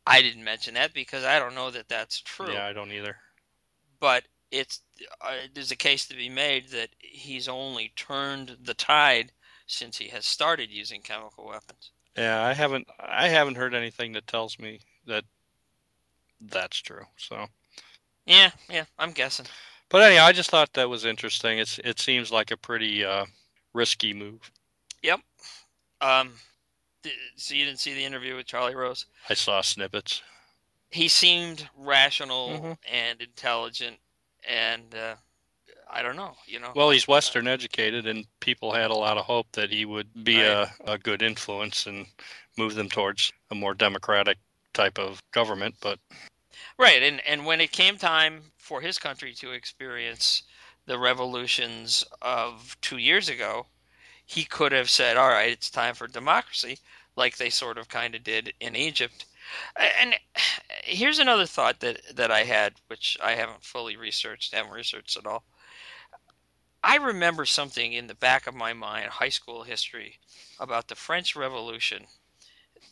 I 0.07 0.21
didn't 0.21 0.45
mention 0.45 0.75
that 0.75 0.93
because 0.95 1.25
I 1.25 1.39
don't 1.39 1.55
know 1.55 1.71
that 1.71 1.89
that's 1.89 2.21
true. 2.21 2.53
Yeah, 2.53 2.67
I 2.67 2.73
don't 2.73 2.93
either. 2.93 3.17
But 4.01 4.25
it's 4.51 4.81
uh, 5.21 5.33
there's 5.55 5.71
a 5.71 5.77
case 5.77 6.07
to 6.07 6.15
be 6.17 6.29
made 6.29 6.69
that 6.71 6.91
he's 6.99 7.49
only 7.49 7.93
turned 7.97 8.57
the 8.63 8.75
tide 8.75 9.33
since 9.67 9.97
he 9.99 10.09
has 10.09 10.27
started 10.27 10.71
using 10.71 11.01
chemical 11.03 11.47
weapons. 11.47 11.91
Yeah, 12.17 12.43
I 12.43 12.53
haven't 12.53 12.87
I 13.01 13.29
haven't 13.29 13.55
heard 13.57 13.75
anything 13.75 14.13
that 14.13 14.27
tells 14.27 14.59
me 14.59 14.81
that 15.07 15.25
that's 16.41 16.79
true. 16.79 17.05
So, 17.17 17.47
Yeah, 18.27 18.51
yeah, 18.69 18.85
I'm 18.99 19.13
guessing. 19.13 19.47
but 19.89 20.03
anyhow, 20.03 20.25
I 20.25 20.33
just 20.33 20.51
thought 20.51 20.73
that 20.75 20.89
was 20.89 21.05
interesting. 21.05 21.59
It's 21.59 21.79
it 21.85 22.01
seems 22.01 22.31
like 22.31 22.51
a 22.51 22.57
pretty 22.57 23.05
uh, 23.05 23.27
risky 23.73 24.13
move. 24.13 24.51
Yep. 25.03 25.21
Um, 26.01 26.33
th- 27.03 27.15
so 27.37 27.55
you 27.55 27.65
didn't 27.65 27.79
see 27.81 27.95
the 27.95 28.05
interview 28.05 28.37
with 28.37 28.47
Charlie 28.47 28.75
Rose? 28.75 29.07
I 29.29 29.35
saw 29.35 29.61
snippets. 29.63 30.23
He 30.91 31.09
seemed 31.09 31.69
rational 31.77 32.49
Mhm. 32.51 32.77
and 32.91 33.23
intelligent, 33.23 33.97
and 34.49 34.95
uh, 34.95 35.15
I 35.91 36.03
don't 36.03 36.17
know, 36.17 36.33
you 36.47 36.59
know. 36.59 36.73
Well, 36.75 36.91
he's 36.91 37.07
Western 37.07 37.47
educated, 37.47 38.07
and 38.07 38.27
people 38.41 38.73
had 38.73 38.91
a 38.91 38.95
lot 38.95 39.19
of 39.19 39.25
hope 39.27 39.47
that 39.53 39.71
he 39.71 39.85
would 39.85 40.25
be 40.25 40.37
Right. 40.37 40.69
a, 40.87 40.93
a 40.93 40.99
good 40.99 41.23
influence 41.23 41.87
and 41.87 42.07
move 42.57 42.75
them 42.75 42.89
towards 42.89 43.33
a 43.51 43.55
more 43.55 43.75
democratic 43.75 44.39
type 44.73 44.99
of 44.99 45.23
government. 45.33 45.75
But 45.81 45.99
Right, 46.79 47.03
and 47.03 47.21
and 47.27 47.47
when 47.47 47.61
it 47.61 47.73
came 47.73 47.99
time 47.99 48.53
for 48.59 48.81
his 48.81 48.99
country 48.99 49.35
to 49.35 49.53
experience 49.53 50.43
the 50.87 50.99
revolutions 50.99 52.05
of 52.21 52.77
two 52.81 52.99
years 52.99 53.29
ago, 53.29 53.67
he 54.25 54.45
could 54.45 54.73
have 54.73 54.91
said, 54.91 55.17
"All 55.17 55.29
right, 55.29 55.53
it's 55.53 55.71
time 55.71 55.95
for 55.95 56.09
democracy," 56.09 56.79
like 57.17 57.37
they 57.37 57.51
sort 57.51 57.79
of 57.79 57.89
kind 57.89 58.15
of 58.15 58.25
did 58.25 58.55
in 58.61 58.77
Egypt. 58.77 59.27
And 59.77 60.15
here's 60.85 61.19
another 61.19 61.47
thought 61.47 61.81
that 61.81 62.17
that 62.17 62.31
I 62.31 62.45
had, 62.45 62.75
which 62.87 63.17
I 63.23 63.33
haven't 63.33 63.65
fully 63.65 63.97
researched, 63.97 64.55
haven't 64.55 64.73
researched 64.73 65.17
at 65.17 65.27
all. 65.27 65.45
I 66.85 66.97
remember 66.97 67.45
something 67.45 67.93
in 67.93 68.09
the 68.09 68.15
back 68.15 68.47
of 68.47 68.55
my 68.55 68.73
mind, 68.73 69.11
high 69.11 69.29
school 69.29 69.63
history, 69.63 70.19
about 70.59 70.89
the 70.89 70.97
French 70.97 71.37
Revolution 71.37 72.07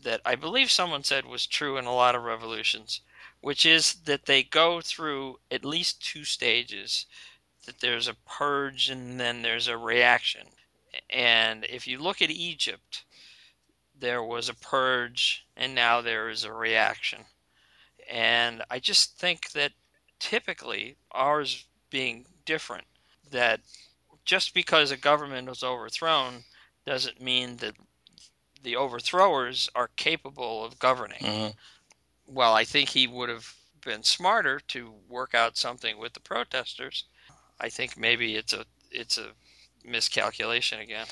that 0.03 0.21
I 0.25 0.35
believe 0.35 0.71
someone 0.71 1.05
said 1.05 1.27
was 1.27 1.47
true 1.47 1.77
in 1.77 1.85
a 1.85 1.95
lot 1.95 2.15
of 2.15 2.23
revolutions 2.23 3.01
which 3.41 3.65
is 3.65 3.95
that 4.05 4.27
they 4.27 4.43
go 4.43 4.81
through 4.81 5.39
at 5.51 5.65
least 5.65 6.05
two 6.05 6.25
stages 6.25 7.07
that 7.67 7.81
there's 7.81 8.09
a 8.09 8.15
purge 8.15 8.89
and 8.89 9.19
then 9.19 9.43
there's 9.43 9.69
a 9.69 9.77
reaction 9.77 10.47
and 11.09 11.65
if 11.65 11.87
you 11.87 11.99
look 11.99 12.21
at 12.21 12.31
egypt 12.31 13.05
there 14.01 14.23
was 14.23 14.49
a 14.49 14.55
purge 14.55 15.47
and 15.57 15.75
now 15.75 16.01
there 16.01 16.29
is 16.29 16.45
a 16.45 16.53
reaction 16.53 17.21
and 18.11 18.63
i 18.71 18.79
just 18.79 19.19
think 19.19 19.51
that 19.53 19.73
typically 20.19 20.97
ours 21.13 21.67
being 21.91 22.25
different 22.45 22.85
that 23.31 23.61
just 24.25 24.55
because 24.55 24.91
a 24.91 24.97
government 24.97 25.49
was 25.49 25.63
overthrown 25.63 26.45
doesn't 26.87 27.21
mean 27.21 27.57
that 27.57 27.75
the 28.63 28.77
overthrowers 28.77 29.71
are 29.75 29.91
capable 29.97 30.65
of 30.65 30.79
governing 30.79 31.19
mm-hmm. 31.21 31.51
well, 32.27 32.55
I 32.55 32.65
think 32.65 32.91
he 32.91 33.07
would 33.07 33.29
have 33.29 33.55
been 33.85 34.03
smarter 34.03 34.61
to 34.69 34.93
work 35.09 35.35
out 35.35 35.57
something 35.57 35.99
with 35.99 36.13
the 36.13 36.21
protesters. 36.21 37.05
I 37.61 37.69
think 37.69 37.97
maybe 37.97 38.37
it's 38.37 38.53
a 38.53 38.65
it's 38.91 39.19
a 39.19 39.29
miscalculation 39.85 40.81
again. 40.81 41.07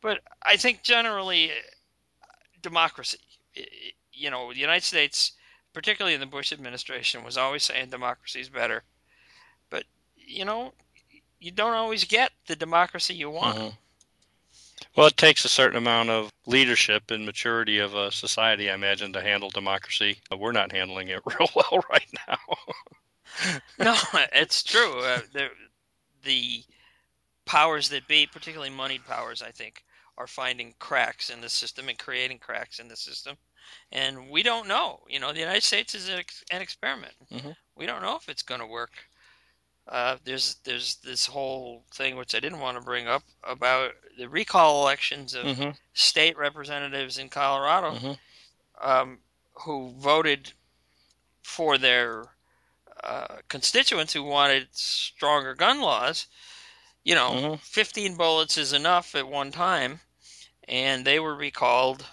But 0.00 0.20
I 0.42 0.56
think 0.56 0.82
generally 0.82 1.50
democracy, 2.62 3.18
you 4.12 4.30
know, 4.30 4.52
the 4.52 4.58
United 4.60 4.84
States, 4.84 5.32
particularly 5.72 6.14
in 6.14 6.20
the 6.20 6.26
Bush 6.26 6.52
administration, 6.52 7.24
was 7.24 7.36
always 7.36 7.62
saying 7.64 7.90
democracy 7.90 8.40
is 8.40 8.48
better. 8.48 8.84
But, 9.70 9.84
you 10.16 10.44
know, 10.44 10.74
you 11.40 11.50
don't 11.52 11.74
always 11.74 12.04
get 12.04 12.32
the 12.46 12.56
democracy 12.56 13.14
you 13.14 13.30
want. 13.30 13.58
Mhm. 13.58 13.76
well, 14.96 15.06
it 15.06 15.16
takes 15.16 15.44
a 15.44 15.48
certain 15.48 15.76
amount 15.76 16.10
of 16.10 16.30
leadership 16.46 17.10
and 17.10 17.24
maturity 17.24 17.78
of 17.78 17.94
a 17.94 18.10
society, 18.12 18.70
I 18.70 18.74
imagine, 18.74 19.12
to 19.12 19.22
handle 19.22 19.50
democracy. 19.50 20.18
We're 20.36 20.52
not 20.52 20.72
handling 20.72 21.08
it 21.08 21.22
real 21.26 21.48
well 21.54 21.84
right 21.90 22.08
now. 22.28 22.38
No, 23.78 23.94
it's 24.32 24.62
true. 24.64 25.00
Uh, 25.00 25.20
the, 25.32 25.50
the 26.24 26.64
powers 27.44 27.88
that 27.90 28.08
be, 28.08 28.26
particularly 28.26 28.70
moneyed 28.70 29.04
powers, 29.06 29.42
I 29.42 29.50
think, 29.52 29.84
are 30.18 30.28
finding 30.28 30.74
cracks 30.80 31.30
in 31.30 31.42
the 31.42 31.50
system 31.50 31.88
and 31.88 31.98
creating 31.98 32.40
cracks 32.40 32.80
in 32.80 32.88
the 32.88 32.96
system. 32.96 33.38
And 33.92 34.30
we 34.30 34.42
don't 34.44 34.68
know. 34.68 35.00
You 35.08 35.20
know, 35.20 35.32
the 35.32 35.40
United 35.40 35.64
States 35.64 35.94
is 35.94 36.08
an, 36.10 36.20
ex- 36.20 36.44
an 36.50 36.62
experiment. 36.62 37.14
Mhm. 37.30 37.54
We 37.76 37.86
don't 37.86 38.02
know 38.02 38.16
if 38.16 38.28
it's 38.28 38.42
going 38.42 38.60
to 38.60 38.66
work. 38.66 38.92
Uh, 39.88 40.18
there's 40.24 40.56
there's 40.64 40.96
this 40.96 41.26
whole 41.26 41.84
thing 41.94 42.16
which 42.16 42.34
I 42.34 42.40
didn't 42.40 42.60
want 42.60 42.78
to 42.78 42.84
bring 42.84 43.08
up 43.08 43.24
about 43.44 43.92
the 44.18 44.28
recall 44.28 44.82
elections 44.82 45.34
of 45.34 45.54
hmm 45.54 45.70
state 45.94 46.36
representatives 46.38 47.18
in 47.18 47.30
Colorado 47.30 47.98
hmm 47.98 48.14
um, 48.82 49.20
who 49.64 49.94
voted 49.98 50.52
for 51.42 51.78
their 51.78 52.30
uh, 53.02 53.38
constituents 53.48 54.12
who 54.14 54.22
wanted 54.24 54.68
stronger 54.72 55.54
gun 55.54 55.80
laws. 55.80 56.26
You 57.04 57.14
know, 57.14 57.42
Mhm. 57.42 57.60
15 57.60 58.16
bullets 58.16 58.56
is 58.58 58.72
enough 58.72 59.14
at 59.16 59.28
one 59.28 59.52
time, 59.52 60.00
and 60.68 61.04
they 61.04 61.18
were 61.20 61.34
recalled 61.34 62.06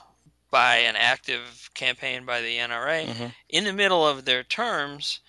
by 0.51 0.77
an 0.77 0.95
active 0.95 1.69
campaign 1.75 2.25
by 2.25 2.41
the 2.41 2.57
NRA 2.57 3.07
hmm 3.07 3.27
in 3.49 3.65
the 3.65 3.73
middle 3.73 4.07
of 4.07 4.25
their 4.25 4.43
terms. 4.43 5.19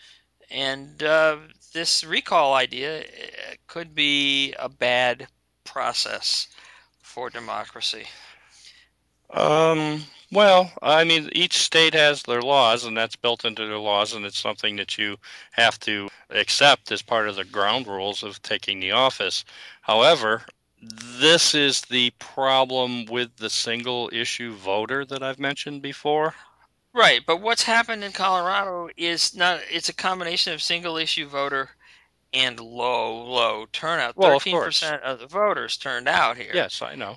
And 0.50 1.02
uh, 1.02 1.38
this 1.74 2.04
recall 2.04 2.54
idea 2.54 3.00
uh, 3.02 3.04
could 3.66 3.94
be 3.94 4.54
a 4.54 4.68
bad 4.68 5.28
process 5.64 6.48
for 7.02 7.30
democracy. 7.30 8.06
Um, 9.30 10.04
well, 10.32 10.72
I 10.82 11.04
mean, 11.04 11.30
each 11.32 11.58
state 11.58 11.94
has 11.94 12.22
their 12.22 12.42
laws, 12.42 12.84
and 12.84 12.96
that's 12.96 13.16
built 13.16 13.44
into 13.44 13.66
their 13.66 13.78
laws, 13.78 14.12
and 14.14 14.24
it's 14.24 14.38
something 14.38 14.76
that 14.76 14.98
you 14.98 15.18
have 15.52 15.78
to 15.80 16.08
accept 16.30 16.90
as 16.92 17.02
part 17.02 17.28
of 17.28 17.36
the 17.36 17.44
ground 17.44 17.86
rules 17.86 18.22
of 18.22 18.42
taking 18.42 18.80
the 18.80 18.92
office. 18.92 19.44
However, 19.82 20.44
this 20.82 21.54
is 21.54 21.82
the 21.82 22.10
problem 22.18 23.06
with 23.06 23.36
the 23.36 23.50
single 23.50 24.10
issue 24.12 24.52
voter 24.54 25.04
that 25.04 25.22
I've 25.22 25.38
mentioned 25.38 25.82
before. 25.82 26.34
Right, 26.92 27.20
but 27.26 27.42
what's 27.42 27.62
happened 27.62 28.04
in 28.04 28.12
Colorado 28.12 28.88
is 28.96 29.34
not 29.34 29.60
it's 29.70 29.88
a 29.88 29.94
combination 29.94 30.52
of 30.52 30.62
single 30.62 30.96
issue 30.96 31.28
voter 31.28 31.70
and 32.32 32.58
low, 32.58 33.22
low 33.24 33.66
turnout. 33.72 34.16
Well, 34.16 34.36
of 34.36 34.42
Thirteen 34.42 34.62
percent 34.62 35.02
of 35.02 35.18
the 35.18 35.26
voters 35.26 35.76
turned 35.76 36.08
out 36.08 36.36
here. 36.36 36.52
Yes, 36.54 36.82
I 36.82 36.94
know. 36.94 37.16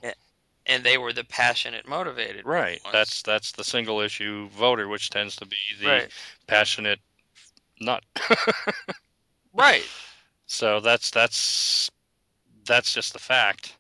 And 0.66 0.84
they 0.84 0.98
were 0.98 1.14
the 1.14 1.24
passionate, 1.24 1.88
motivated. 1.88 2.46
Right. 2.46 2.84
ones. 2.84 2.94
That's 2.94 3.22
that's 3.22 3.52
the 3.54 3.64
single 3.64 4.02
issue 4.02 4.50
voter, 4.50 4.88
which 4.88 5.10
tends 5.10 5.36
to 5.38 5.46
be 5.46 5.58
the 5.80 5.88
right. 5.88 6.12
passionate 6.48 7.00
nut. 7.80 8.04
Right. 9.52 9.84
so 10.46 10.80
that's 10.80 11.10
that's 11.10 11.90
that's 12.70 12.94
just 12.94 13.12
the 13.12 13.20
fact. 13.20 13.76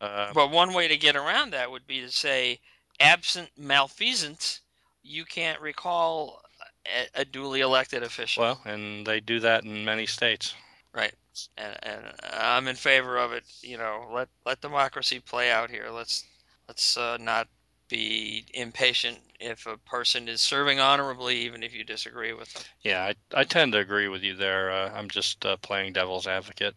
Uh, 0.00 0.32
But 0.34 0.50
one 0.50 0.74
way 0.74 0.88
to 0.88 0.98
get 0.98 1.16
around 1.16 1.50
that 1.52 1.70
would 1.70 1.86
be 1.86 2.00
to 2.02 2.10
say, 2.10 2.60
absent 3.00 3.48
malfeasance, 3.56 4.60
you 5.02 5.24
can't 5.24 5.60
recall 5.60 6.42
a, 6.86 7.20
a 7.22 7.24
duly 7.24 7.60
elected 7.60 8.02
official. 8.02 8.42
well, 8.42 8.60
and 8.66 9.06
they 9.06 9.20
do 9.20 9.40
that 9.40 9.64
in 9.64 9.84
many 9.84 10.04
states. 10.06 10.54
Right. 10.92 11.14
And, 11.56 11.76
and 11.82 12.04
I'm 12.32 12.68
in 12.68 12.76
favor 12.76 13.16
of 13.16 13.32
it. 13.32 13.44
You 13.62 13.78
know, 13.78 14.06
let 14.12 14.28
let 14.46 14.60
democracy 14.60 15.18
play 15.20 15.50
out 15.50 15.70
here. 15.70 15.88
Let's 15.90 16.24
let's 16.68 16.96
uh, 16.96 17.16
not 17.20 17.48
be 17.88 18.44
impatient 18.54 19.18
if 19.40 19.66
a 19.66 19.76
person 19.78 20.28
is 20.28 20.40
serving 20.40 20.78
honorably, 20.80 21.36
even 21.38 21.62
if 21.62 21.74
you 21.74 21.82
disagree 21.84 22.32
with 22.32 22.52
them. 22.54 22.62
Yeah, 22.82 23.02
I, 23.34 23.40
I 23.40 23.44
tend 23.44 23.72
to 23.72 23.78
agree 23.78 24.08
with 24.08 24.22
you 24.22 24.34
there. 24.36 24.70
Uh, 24.70 24.90
I'm 24.94 25.08
just 25.08 25.44
uh, 25.44 25.56
playing 25.56 25.92
devil's 25.94 26.26
advocate. 26.26 26.74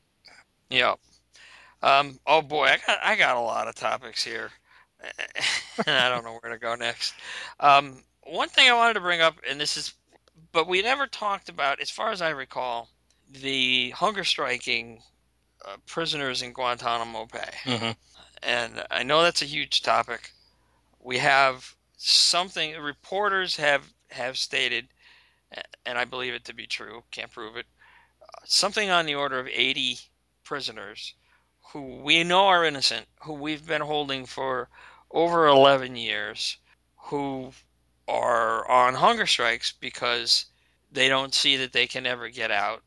Yeah. 0.70 0.96
Um, 1.82 2.20
oh 2.26 2.42
boy, 2.42 2.66
I 2.66 2.78
got 2.86 3.00
I 3.04 3.16
got 3.16 3.38
a 3.38 3.42
lot 3.42 3.68
of 3.68 3.76
topics 3.76 4.24
here, 4.24 4.52
and 5.88 5.98
I 5.98 6.10
don't 6.10 6.24
know 6.24 6.38
where 6.42 6.52
to 6.52 6.60
go 6.60 6.76
next. 6.76 7.16
Um, 7.60 8.04
one 8.24 8.50
thing 8.50 8.70
I 8.70 8.74
wanted 8.74 8.96
to 8.96 9.00
bring 9.02 9.22
up, 9.22 9.36
and 9.50 9.60
this 9.60 9.78
is, 9.78 9.94
but 10.52 10.68
we 10.68 10.82
never 10.82 11.08
talked 11.08 11.50
about, 11.50 11.80
as 11.80 11.90
far 11.90 12.12
as 12.12 12.22
I 12.22 12.30
recall, 12.30 12.90
the 13.30 13.92
hunger 13.92 14.24
striking 14.24 15.02
uh, 15.66 15.78
prisoners 15.86 16.42
in 16.42 16.54
Guantanamo 16.54 17.26
Bay. 17.28 17.52
hmm 17.66 17.92
and 18.44 18.84
I 18.92 19.04
know 19.04 19.24
that's 19.24 19.42
a 19.42 19.46
huge 19.46 19.82
topic. 19.82 20.32
We 21.00 21.18
have 21.20 21.76
something 21.98 22.80
reporters 22.80 23.58
have 23.58 23.94
have 24.12 24.38
stated, 24.38 24.90
and 25.86 25.98
I 25.98 26.06
believe 26.06 26.34
it 26.34 26.46
to 26.46 26.54
be 26.54 26.68
true. 26.68 27.04
Can't 27.12 27.32
prove 27.32 27.56
it. 27.58 27.66
Uh, 28.22 28.42
something 28.46 28.90
on 28.90 29.06
the 29.06 29.16
order 29.16 29.40
of 29.40 29.48
80 29.48 30.00
prisoners 30.44 31.16
who 31.72 32.02
we 32.02 32.24
know 32.24 32.46
are 32.48 32.66
innocent, 32.66 33.08
who 33.24 33.34
we've 33.34 33.66
been 33.66 33.82
holding 33.82 34.26
for 34.26 34.70
over 35.12 35.48
11 35.48 35.96
years, 35.96 36.58
who 36.96 37.52
are 38.08 38.70
on 38.70 38.94
hunger 38.96 39.26
strikes 39.26 39.72
because 39.72 40.46
they 40.92 41.10
don't 41.10 41.34
see 41.34 41.58
that 41.58 41.74
they 41.74 41.88
can 41.88 42.06
ever 42.06 42.30
get 42.30 42.52
out. 42.52 42.84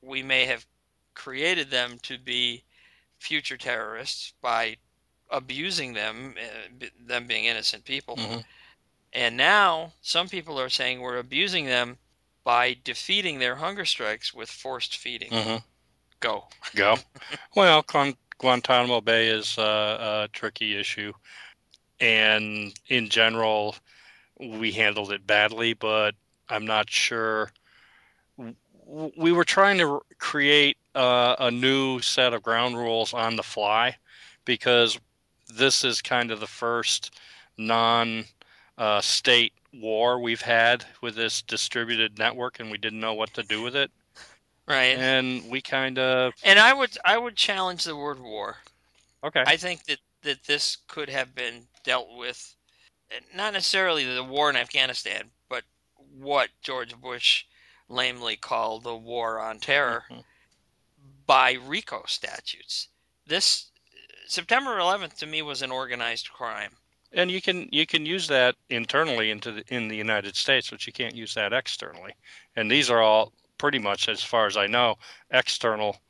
We 0.00 0.22
may 0.22 0.46
have 0.46 0.66
created 1.14 1.70
them 1.70 1.98
to 2.02 2.18
be 2.18 2.64
future 3.18 3.56
terrorists 3.56 4.32
by 4.40 4.76
abusing 5.30 5.92
them, 5.92 6.34
uh, 6.40 6.86
them 6.98 7.26
being 7.26 7.44
innocent 7.44 7.84
people. 7.84 8.16
Mhm. 8.16 8.44
And 9.12 9.36
now 9.36 9.92
some 10.02 10.28
people 10.28 10.60
are 10.60 10.70
saying 10.70 11.00
we're 11.00 11.18
abusing 11.18 11.66
them 11.66 11.98
by 12.44 12.74
defeating 12.84 13.38
their 13.38 13.56
hunger 13.56 13.84
strikes 13.84 14.32
with 14.32 14.50
forced 14.50 14.96
feeding. 14.96 15.30
hmm 15.32 15.56
Go. 16.20 16.44
Go. 16.74 16.96
well, 17.56 17.82
Guan- 17.82 18.16
Guantanamo 18.38 19.00
Bay 19.00 19.28
is 19.28 19.58
uh, 19.58 20.26
a 20.26 20.28
tricky 20.32 20.76
issue, 20.76 21.12
and 21.98 22.72
in 22.88 23.08
general, 23.08 23.74
we 24.38 24.72
handled 24.72 25.12
it 25.12 25.26
badly. 25.26 25.72
But 25.72 26.14
I'm 26.48 26.66
not 26.66 26.90
sure. 26.90 27.50
We 29.16 29.32
were 29.32 29.44
trying 29.44 29.78
to 29.78 30.00
create 30.18 30.76
uh, 30.94 31.36
a 31.38 31.50
new 31.50 32.00
set 32.00 32.34
of 32.34 32.42
ground 32.42 32.76
rules 32.76 33.14
on 33.14 33.36
the 33.36 33.42
fly, 33.42 33.96
because 34.44 34.98
this 35.48 35.84
is 35.84 36.02
kind 36.02 36.30
of 36.30 36.40
the 36.40 36.46
first 36.46 37.14
non 37.56 38.24
uh, 38.76 39.00
state 39.00 39.52
war 39.72 40.18
we've 40.20 40.42
had 40.42 40.84
with 41.00 41.14
this 41.14 41.40
distributed 41.42 42.18
network, 42.18 42.60
and 42.60 42.70
we 42.70 42.78
didn't 42.78 43.00
know 43.00 43.14
what 43.14 43.32
to 43.34 43.42
do 43.42 43.62
with 43.62 43.76
it. 43.76 43.90
Right. 44.70 44.96
And 44.96 45.50
we 45.50 45.60
kind 45.60 45.98
of 45.98 46.32
And 46.44 46.58
I 46.58 46.72
would 46.72 46.96
I 47.04 47.18
would 47.18 47.36
challenge 47.36 47.84
the 47.84 47.96
word 47.96 48.20
war. 48.20 48.56
okay. 49.24 49.42
I 49.46 49.56
think 49.56 49.84
that, 49.86 49.98
that 50.22 50.44
this 50.44 50.78
could 50.86 51.08
have 51.08 51.34
been 51.34 51.66
dealt 51.84 52.16
with 52.16 52.54
not 53.34 53.52
necessarily 53.52 54.04
the 54.04 54.22
war 54.22 54.48
in 54.48 54.56
Afghanistan, 54.56 55.30
but 55.48 55.64
what 55.96 56.50
George 56.62 56.94
Bush 57.00 57.44
lamely 57.88 58.36
called 58.36 58.84
the 58.84 58.94
war 58.96 59.40
on 59.40 59.58
terror 59.58 60.04
Mhm. 60.08 60.24
by 61.26 61.52
RICO 61.54 62.04
statutes. 62.06 62.88
This 63.26 63.72
September 64.28 64.78
11th 64.78 65.18
to 65.18 65.26
me 65.26 65.42
was 65.42 65.62
an 65.62 65.72
organized 65.72 66.30
crime. 66.30 66.76
And 67.12 67.28
you 67.28 67.42
can 67.42 67.68
you 67.72 67.86
can 67.86 68.06
use 68.06 68.28
that 68.28 68.54
internally 68.68 69.32
into 69.32 69.50
the, 69.50 69.64
in 69.74 69.88
the 69.88 69.96
United 69.96 70.36
States, 70.36 70.70
but 70.70 70.86
you 70.86 70.92
can't 70.92 71.16
use 71.16 71.34
that 71.34 71.52
externally. 71.52 72.14
And 72.54 72.70
these 72.70 72.88
are 72.88 73.02
all 73.02 73.32
pretty 73.60 73.78
much, 73.78 74.08
as 74.08 74.24
far 74.24 74.46
as 74.46 74.56
I 74.56 74.66
know, 74.66 74.96
external 75.30 76.00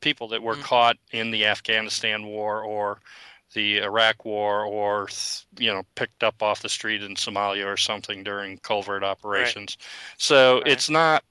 people 0.00 0.26
that 0.28 0.42
were 0.42 0.56
Mhm. 0.56 0.62
caught 0.62 0.96
in 1.10 1.30
the 1.30 1.44
Afghanistan 1.44 2.24
war 2.26 2.62
or 2.62 3.02
the 3.52 3.78
Iraq 3.78 4.24
war 4.24 4.64
or 4.64 5.08
you 5.58 5.70
know 5.70 5.82
picked 5.96 6.24
up 6.24 6.42
off 6.42 6.62
the 6.62 6.68
street 6.70 7.02
in 7.02 7.14
Somalia 7.14 7.66
or 7.66 7.76
something 7.76 8.24
during 8.24 8.56
covert 8.58 9.04
operations. 9.04 9.76
So 10.16 10.60
Right. 10.60 10.68
it's 10.72 10.88
not 10.88 11.24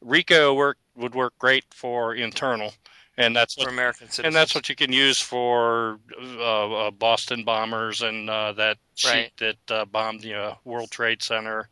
RICO 0.00 0.54
work 0.54 0.78
would 0.94 1.16
work 1.16 1.36
great 1.38 1.64
for 1.74 2.14
internal, 2.14 2.72
and 3.16 3.34
that's 3.34 3.54
for 3.54 3.62
what 3.62 3.70
American 3.70 4.06
citizens. 4.06 4.24
and 4.26 4.36
that's 4.36 4.54
what 4.54 4.68
you 4.68 4.76
can 4.76 4.92
use 4.92 5.20
for 5.20 5.98
uh, 6.16 6.86
uh, 6.86 6.90
Boston 6.92 7.42
bombers 7.42 8.02
and 8.02 8.30
uh, 8.30 8.52
that 8.52 8.78
sheikh 8.94 9.10
Right. 9.12 9.36
that 9.38 9.70
uh, 9.70 9.84
bombed 9.84 10.20
the 10.20 10.34
uh, 10.34 10.54
World 10.64 10.92
Trade 10.92 11.22
Center 11.24 11.68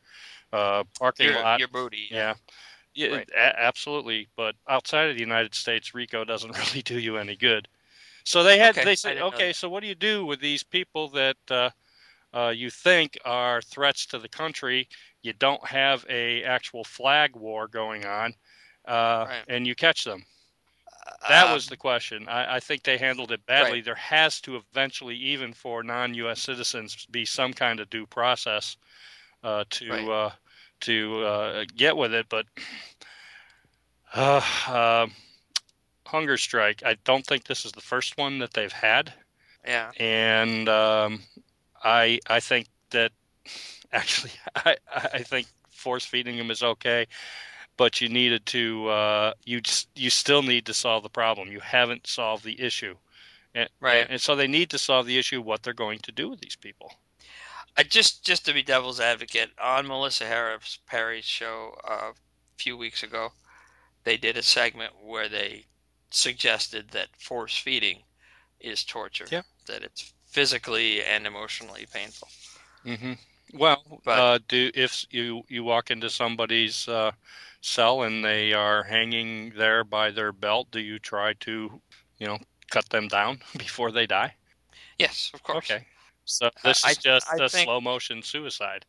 uh, 0.52 0.82
parking 0.98 1.26
your, 1.26 1.42
lot. 1.42 1.60
your 1.60 1.68
booty. 1.68 2.08
yeah, 2.10 2.16
yeah, 2.18 2.34
Right. 2.96 3.28
a- 3.34 3.60
absolutely. 3.60 4.28
But 4.36 4.56
outside 4.68 5.08
of 5.10 5.14
the 5.14 5.20
United 5.20 5.54
States, 5.54 5.94
RICO 5.94 6.24
doesn't 6.24 6.56
really 6.58 6.82
do 6.82 6.98
you 6.98 7.16
any 7.16 7.36
good. 7.36 7.68
So 8.24 8.42
they 8.42 8.58
had 8.58 8.70
Okay, 8.70 8.84
they 8.84 8.96
said, 8.96 9.18
okay, 9.18 9.52
so 9.52 9.68
what 9.68 9.82
do 9.82 9.88
you 9.88 9.94
do 9.94 10.24
with 10.26 10.40
these 10.40 10.62
people 10.62 11.08
that 11.10 11.36
uh, 11.50 11.70
uh, 12.32 12.48
you 12.50 12.70
think 12.70 13.18
are 13.24 13.62
threats 13.62 14.06
to 14.06 14.18
the 14.18 14.28
country? 14.28 14.88
You 15.22 15.32
don't 15.34 15.64
have 15.66 16.04
a 16.08 16.42
actual 16.44 16.84
flag 16.84 17.36
war 17.36 17.68
going 17.68 18.04
on, 18.04 18.34
uh, 18.86 19.26
Right. 19.28 19.44
and 19.48 19.66
you 19.66 19.74
catch 19.74 20.04
them. 20.04 20.24
That 21.28 21.46
Um, 21.46 21.54
was 21.54 21.66
the 21.66 21.76
question. 21.76 22.28
I, 22.28 22.56
I 22.56 22.60
think 22.60 22.82
they 22.82 22.98
handled 22.98 23.30
it 23.32 23.44
badly. 23.46 23.78
Right. 23.78 23.84
There 23.84 23.94
has 23.94 24.40
to 24.42 24.56
eventually, 24.56 25.16
even 25.16 25.52
for 25.52 25.82
non-U.S. 25.82 26.40
citizens, 26.40 27.06
be 27.06 27.24
some 27.24 27.52
kind 27.52 27.80
of 27.80 27.90
due 27.90 28.06
process 28.06 28.76
uh, 29.42 29.64
to 29.70 30.12
uh, 30.12 30.32
to 30.80 31.24
uh, 31.24 31.64
get 31.76 31.96
with 31.96 32.14
it. 32.14 32.26
But 32.28 32.46
uh, 34.14 34.42
um 34.68 35.12
hunger 36.06 36.36
strike. 36.36 36.82
I 36.84 36.96
don't 37.04 37.26
think 37.26 37.44
this 37.44 37.64
is 37.64 37.72
the 37.72 37.80
first 37.80 38.16
one 38.16 38.38
that 38.38 38.54
they've 38.54 38.72
had, 38.72 39.12
yeah. 39.66 39.90
and 39.98 40.68
um, 40.68 41.22
I 41.82 42.20
I 42.28 42.40
think 42.40 42.68
that 42.90 43.12
actually 43.92 44.32
I 44.56 44.76
I 44.94 45.22
think 45.22 45.46
force 45.70 46.04
feeding 46.04 46.36
them 46.36 46.50
is 46.50 46.62
okay 46.62 47.06
but 47.76 48.00
you 48.00 48.08
needed 48.08 48.46
to 48.46 48.88
uh, 48.88 49.32
you 49.44 49.60
you 49.94 50.10
still 50.10 50.42
need 50.42 50.66
to 50.66 50.74
solve 50.74 51.02
the 51.02 51.10
problem. 51.10 51.50
You 51.50 51.60
haven't 51.60 52.06
solved 52.06 52.44
the 52.44 52.60
issue, 52.60 52.96
and, 53.54 53.68
Right. 53.80 54.06
and 54.08 54.20
so 54.20 54.34
they 54.34 54.46
need 54.46 54.70
to 54.70 54.78
solve 54.78 55.06
the 55.06 55.18
issue 55.18 55.40
what 55.42 55.62
they're 55.62 55.74
going 55.74 55.98
to 56.00 56.12
do 56.12 56.28
with 56.28 56.40
these 56.40 56.56
people. 56.56 56.92
I 57.78 57.82
just 57.82 58.24
just 58.24 58.44
to 58.46 58.54
be 58.54 58.62
devil's 58.62 59.00
advocate 59.00 59.50
on 59.60 59.86
Melissa 59.86 60.24
Harris 60.26 60.78
Perry's 60.86 61.24
show 61.24 61.78
uh, 61.84 62.10
a 62.10 62.14
few 62.56 62.76
weeks 62.76 63.02
ago, 63.02 63.32
they 64.04 64.16
did 64.16 64.36
a 64.36 64.42
segment 64.42 64.92
where 65.04 65.28
they 65.28 65.66
suggested 66.10 66.90
that 66.90 67.08
force 67.18 67.56
feeding 67.58 67.98
is 68.60 68.84
torture. 68.84 69.26
Yeah. 69.30 69.42
That 69.66 69.82
it's 69.82 70.12
physically 70.26 71.02
and 71.02 71.26
emotionally 71.26 71.86
painful. 71.92 72.28
Mm-hmm. 72.84 73.12
Well, 73.54 74.00
But- 74.04 74.18
uh, 74.18 74.38
do 74.48 74.70
if 74.74 75.04
you 75.10 75.42
you 75.48 75.62
walk 75.64 75.90
into 75.90 76.08
somebody's 76.10 76.88
uh, 76.88 77.12
cell 77.60 78.02
and 78.02 78.24
they 78.24 78.52
are 78.52 78.84
hanging 78.84 79.52
there 79.56 79.84
by 79.84 80.10
their 80.10 80.32
belt, 80.32 80.70
do 80.70 80.80
you 80.80 80.98
try 80.98 81.34
to 81.40 81.80
you 82.18 82.26
know 82.26 82.38
cut 82.70 82.88
them 82.88 83.08
down 83.08 83.40
before 83.58 83.92
they 83.92 84.06
die? 84.06 84.34
Yes, 84.98 85.30
of 85.34 85.42
course. 85.42 85.70
Okay, 85.70 85.86
so 86.26 86.50
this 86.62 86.84
I- 86.84 86.90
is 86.90 86.98
just 86.98 87.26
I 87.30 87.36
a 87.42 87.48
think- 87.48 87.64
slow 87.66 87.80
motion 87.80 88.22
suicide. 88.22 88.84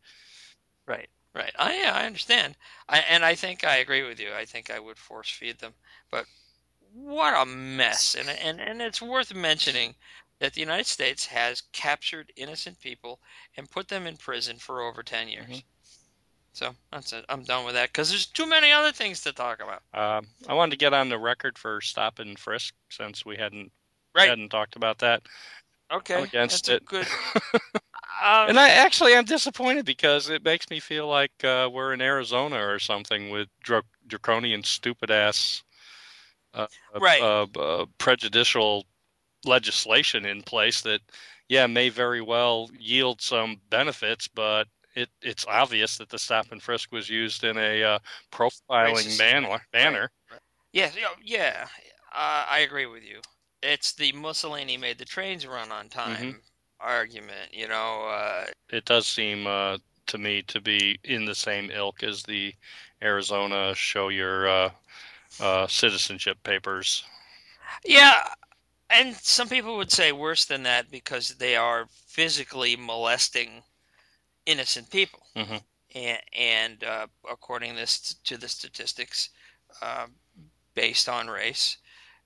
Right. 0.86 1.08
Right. 1.34 1.52
I 1.58 1.80
yeah, 1.80 1.92
I 1.94 2.04
understand. 2.06 2.56
I 2.88 2.98
and 3.00 3.24
I 3.24 3.34
think 3.34 3.64
I 3.64 3.76
agree 3.76 4.02
with 4.02 4.18
you. 4.20 4.32
I 4.34 4.44
think 4.44 4.70
I 4.70 4.78
would 4.78 4.98
force 4.98 5.30
feed 5.30 5.58
them. 5.58 5.74
But 6.10 6.26
what 6.92 7.34
a 7.40 7.44
mess. 7.46 8.14
And 8.14 8.28
and 8.28 8.60
and 8.60 8.82
it's 8.82 9.00
worth 9.02 9.34
mentioning 9.34 9.94
that 10.40 10.54
the 10.54 10.60
United 10.60 10.86
States 10.86 11.26
has 11.26 11.62
captured 11.72 12.32
innocent 12.36 12.80
people 12.80 13.20
and 13.56 13.70
put 13.70 13.88
them 13.88 14.06
in 14.06 14.16
prison 14.16 14.56
for 14.56 14.82
over 14.82 15.02
10 15.02 15.28
years. 15.28 15.46
Mhm. 15.48 15.64
So 16.52 16.74
that's 16.90 17.12
it. 17.12 17.24
I'm 17.28 17.42
done 17.44 17.64
with 17.64 17.74
that 17.74 17.90
because 17.90 18.08
there's 18.08 18.26
too 18.26 18.46
many 18.46 18.72
other 18.72 18.90
things 18.92 19.20
to 19.22 19.32
talk 19.32 19.60
about. 19.60 19.82
Um, 19.94 20.28
I 20.48 20.54
wanted 20.54 20.70
to 20.72 20.76
get 20.76 20.94
on 20.94 21.08
the 21.08 21.18
record 21.18 21.58
for 21.58 21.80
stop 21.80 22.18
and 22.20 22.38
frisk 22.38 22.74
since 22.88 23.24
we 23.24 23.36
hadn't 23.36 23.70
Right. 24.14 24.28
hadn't 24.28 24.48
talked 24.48 24.74
about 24.76 24.98
that. 24.98 25.22
Okay. 25.92 26.16
I'm 26.16 26.24
against 26.24 26.68
it. 26.68 26.84
good. 26.84 27.06
Um, 28.20 28.48
And 28.48 28.58
I 28.58 28.70
actually 28.70 29.14
am 29.14 29.24
disappointed 29.24 29.84
because 29.84 30.28
it 30.28 30.42
makes 30.42 30.68
me 30.70 30.80
feel 30.80 31.06
like 31.06 31.44
uh, 31.44 31.68
we're 31.72 31.92
in 31.92 32.00
Arizona 32.00 32.56
or 32.56 32.80
something 32.80 33.30
with 33.30 33.48
dra- 33.62 33.84
draconian, 34.08 34.64
stupid 34.64 35.08
ass, 35.10 35.62
uh, 36.52 36.66
Right. 36.98 37.22
uh, 37.22 37.46
uh, 37.56 37.86
prejudicial 37.98 38.86
legislation 39.44 40.26
in 40.26 40.42
place 40.42 40.80
that, 40.80 41.00
yeah, 41.48 41.68
may 41.68 41.90
very 41.90 42.20
well 42.20 42.68
yield 42.76 43.22
some 43.22 43.60
benefits, 43.70 44.26
but 44.26 44.66
it, 44.96 45.10
it's 45.22 45.46
obvious 45.46 45.96
that 45.98 46.08
the 46.08 46.18
stop 46.18 46.50
and 46.50 46.60
frisk 46.60 46.90
was 46.90 47.08
used 47.08 47.44
in 47.44 47.56
a 47.56 47.84
uh, 47.84 47.98
profiling 48.32 49.16
manner. 49.16 49.60
manner. 49.72 50.10
yeah. 50.72 50.90
Yeah. 50.96 51.08
Yeah. 51.22 51.68
Uh, 52.12 52.46
I 52.48 52.60
agree 52.60 52.86
with 52.86 53.04
you. 53.04 53.20
It's 53.62 53.92
the 53.92 54.12
Mussolini 54.12 54.76
made 54.76 54.98
the 54.98 55.04
trains 55.04 55.46
run 55.46 55.70
on 55.72 55.88
time 55.88 56.42
Mm-hmm. 56.42 56.42
argument. 56.80 57.52
You 57.54 57.68
know. 57.68 58.08
Uh, 58.08 58.46
It 58.70 58.84
does 58.84 59.06
seem 59.06 59.46
uh, 59.46 59.78
to 60.06 60.18
me 60.18 60.42
to 60.42 60.60
be 60.60 60.98
in 61.04 61.24
the 61.26 61.34
same 61.34 61.70
ilk 61.70 62.02
as 62.02 62.22
the 62.24 62.54
Arizona 63.02 63.74
show 63.74 64.08
your 64.08 64.48
uh, 64.48 64.70
uh, 65.40 65.66
citizenship 65.66 66.42
papers. 66.42 67.04
Yeah, 67.84 68.22
and 68.90 69.14
some 69.16 69.48
people 69.48 69.76
would 69.76 69.90
say 69.92 70.12
worse 70.12 70.44
than 70.44 70.62
that 70.64 70.90
because 70.90 71.36
they 71.36 71.56
are 71.56 71.86
physically 71.88 72.76
molesting 72.76 73.62
innocent 74.46 74.90
people. 74.90 75.22
Mhm. 75.34 75.58
And, 75.94 76.20
and 76.32 76.84
uh, 76.84 77.06
according 77.30 77.76
this 77.76 78.14
to 78.14 78.36
the 78.36 78.48
statistics, 78.48 79.30
uh, 79.82 80.06
based 80.74 81.08
on 81.08 81.28
race, 81.28 81.78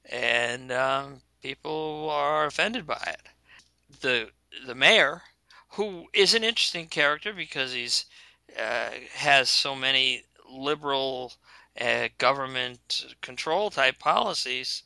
and 0.07 0.73
um, 0.73 1.23
people 1.43 2.09
are 2.11 2.47
offended 2.47 2.87
by 2.87 3.03
it. 3.07 3.23
The 4.01 4.31
the 4.67 4.75
mayor, 4.75 5.23
who 5.71 6.09
is 6.13 6.35
an 6.35 6.45
interesting 6.45 6.89
character 6.89 7.33
because 7.33 7.73
he's 7.73 8.07
uh, 8.59 8.91
has 9.15 9.49
so 9.51 9.75
many 9.75 10.25
liberal 10.51 11.33
uh, 11.81 12.09
government 12.19 13.17
control 13.23 13.71
type 13.71 13.99
policies 13.99 14.83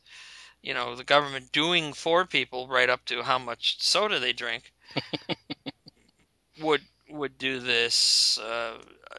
you 0.61 0.73
know 0.73 0.95
the 0.95 1.03
government 1.03 1.51
doing 1.51 1.93
for 1.93 2.25
people 2.25 2.67
right 2.67 2.89
up 2.89 3.05
to 3.05 3.23
how 3.23 3.37
much 3.37 3.77
soda 3.81 4.19
they 4.19 4.33
drink 4.33 4.73
would 6.61 6.81
would 7.09 7.37
do 7.37 7.59
this 7.59 8.37
uh, 8.39 8.77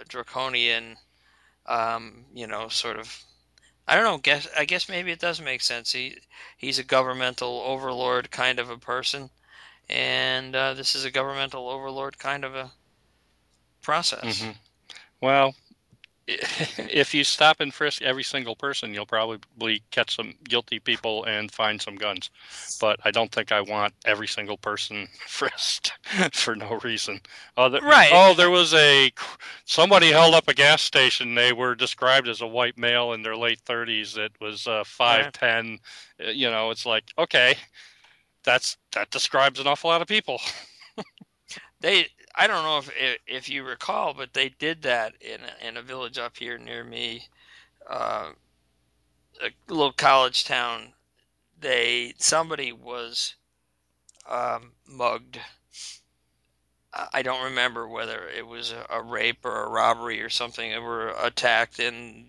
draconian 0.08 0.96
um, 1.66 2.24
you 2.34 2.46
know 2.46 2.68
sort 2.68 2.98
of 2.98 3.22
I 3.88 3.96
don't 3.96 4.05
know 4.05 4.18
guess 4.18 4.46
I 4.57 4.64
guess 4.66 4.88
maybe 4.88 5.11
it 5.11 5.18
does 5.18 5.40
make 5.40 5.62
sense 5.62 5.92
he 5.92 6.18
he's 6.57 6.79
a 6.79 6.85
governmental 6.85 7.61
overlord 7.66 8.31
kind 8.31 8.61
of 8.61 8.70
a 8.70 8.79
person 8.79 9.31
and 9.88 10.55
uh, 10.57 10.74
this 10.74 10.94
is 10.94 11.05
a 11.05 11.11
governmental 11.11 11.68
overlord 11.68 12.18
kind 12.18 12.44
of 12.44 12.55
a 12.55 12.72
process 13.83 14.24
Mhm. 14.42 14.57
Well, 15.20 15.55
if 16.90 17.14
you 17.14 17.24
stop 17.24 17.60
and 17.60 17.72
frisk 17.72 18.02
every 18.02 18.22
single 18.22 18.54
person, 18.54 18.92
you'll 18.92 19.06
probably 19.06 19.82
catch 19.90 20.14
some 20.16 20.34
guilty 20.44 20.78
people 20.78 21.24
and 21.24 21.50
find 21.50 21.80
some 21.80 21.96
guns. 21.96 22.30
But 22.80 23.00
I 23.04 23.10
don't 23.10 23.32
think 23.32 23.50
I 23.50 23.62
want 23.62 23.94
every 24.04 24.28
single 24.28 24.58
person 24.58 25.08
frisked 25.26 25.92
for 26.34 26.54
no 26.54 26.78
reason. 26.84 27.20
Oh, 27.56 27.70
the, 27.70 27.80
right 27.80 28.10
oh, 28.12 28.34
there 28.34 28.50
was 28.50 28.74
a 28.74 29.10
somebody 29.64 30.08
held 30.12 30.34
up 30.34 30.48
a 30.48 30.54
gas 30.54 30.82
station. 30.82 31.34
They 31.34 31.52
were 31.52 31.74
described 31.74 32.28
as 32.28 32.42
a 32.42 32.46
white 32.46 32.76
male 32.76 33.12
in 33.14 33.22
their 33.22 33.36
late 33.36 33.60
thirties. 33.60 34.16
It 34.18 34.32
was 34.40 34.66
uh, 34.66 34.84
five 34.84 35.32
ten. 35.32 35.78
Uh, 36.22 36.30
You 36.30 36.50
know, 36.50 36.70
it's 36.70 36.84
like 36.86 37.04
okay, 37.18 37.56
that's 38.44 38.76
that 38.92 39.10
describes 39.10 39.60
an 39.60 39.66
awful 39.66 39.90
lot 39.90 40.02
of 40.02 40.08
people. 40.08 40.40
They, 41.80 42.08
I 42.34 42.46
don't 42.46 42.62
know 42.62 42.78
if 42.78 43.18
if, 43.26 43.48
you 43.48 43.64
recall, 43.64 44.14
but 44.14 44.32
they 44.32 44.50
did 44.50 44.82
that 44.82 45.14
in 45.20 45.40
a, 45.40 45.68
in 45.68 45.76
a 45.76 45.82
village 45.82 46.18
up 46.18 46.36
here 46.36 46.58
near 46.58 46.84
me, 46.84 47.28
uh, 47.88 48.30
a 49.42 49.50
little 49.68 49.92
college 49.92 50.44
town. 50.44 50.94
They 51.60 52.14
somebody 52.18 52.72
was 52.72 53.34
um, 54.28 54.72
mugged. 54.86 55.40
I 57.12 57.22
don't 57.22 57.44
remember 57.44 57.86
whether 57.86 58.28
it 58.28 58.46
was 58.46 58.72
a, 58.72 58.86
a 58.90 59.02
rape 59.02 59.44
or 59.44 59.64
a 59.64 59.68
robbery 59.68 60.22
or 60.22 60.30
something. 60.30 60.70
They 60.70 60.78
were 60.78 61.14
attacked, 61.20 61.78
and 61.78 62.28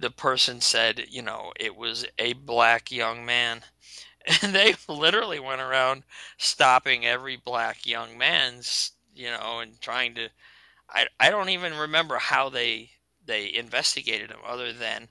the 0.00 0.10
person 0.10 0.60
said, 0.60 1.06
you 1.10 1.22
know, 1.22 1.52
it 1.60 1.76
was 1.76 2.06
a 2.18 2.32
black 2.32 2.90
young 2.90 3.24
man. 3.24 3.62
And 4.42 4.54
they 4.54 4.74
literally 4.88 5.40
went 5.40 5.62
around 5.62 6.02
stopping 6.36 7.06
every 7.06 7.36
black 7.36 7.86
young 7.86 8.18
man's, 8.18 8.92
you 9.20 9.30
know, 9.30 9.60
and 9.60 9.80
trying 9.80 10.14
to. 10.14 10.28
I 10.88 11.06
I 11.20 11.30
don't 11.30 11.50
even 11.50 11.76
remember 11.76 12.16
how 12.16 12.48
they 12.48 12.90
they 13.24 13.54
investigated 13.54 14.30
them, 14.30 14.40
other 14.46 14.72
than 14.72 15.08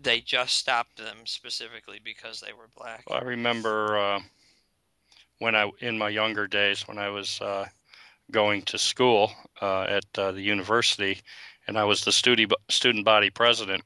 they 0.00 0.20
just 0.20 0.54
stopped 0.54 0.98
them 0.98 1.18
specifically 1.24 2.00
because 2.02 2.40
they 2.40 2.52
were 2.52 2.68
black. 2.76 3.04
I 3.10 3.20
remember 3.20 3.96
uh, 3.96 4.20
when 5.38 5.54
I, 5.54 5.70
in 5.80 5.98
my 5.98 6.08
younger 6.08 6.46
days, 6.46 6.86
when 6.86 6.98
I 6.98 7.08
was 7.08 7.40
uh, 7.40 7.66
going 8.30 8.62
to 8.62 8.78
school 8.78 9.32
uh, 9.60 9.82
at 9.82 10.04
uh, 10.18 10.32
the 10.32 10.42
university, 10.42 11.20
and 11.66 11.78
I 11.78 11.84
was 11.84 12.04
the 12.04 12.10
studi- 12.10 12.52
student 12.68 13.04
body 13.04 13.30
president. 13.30 13.82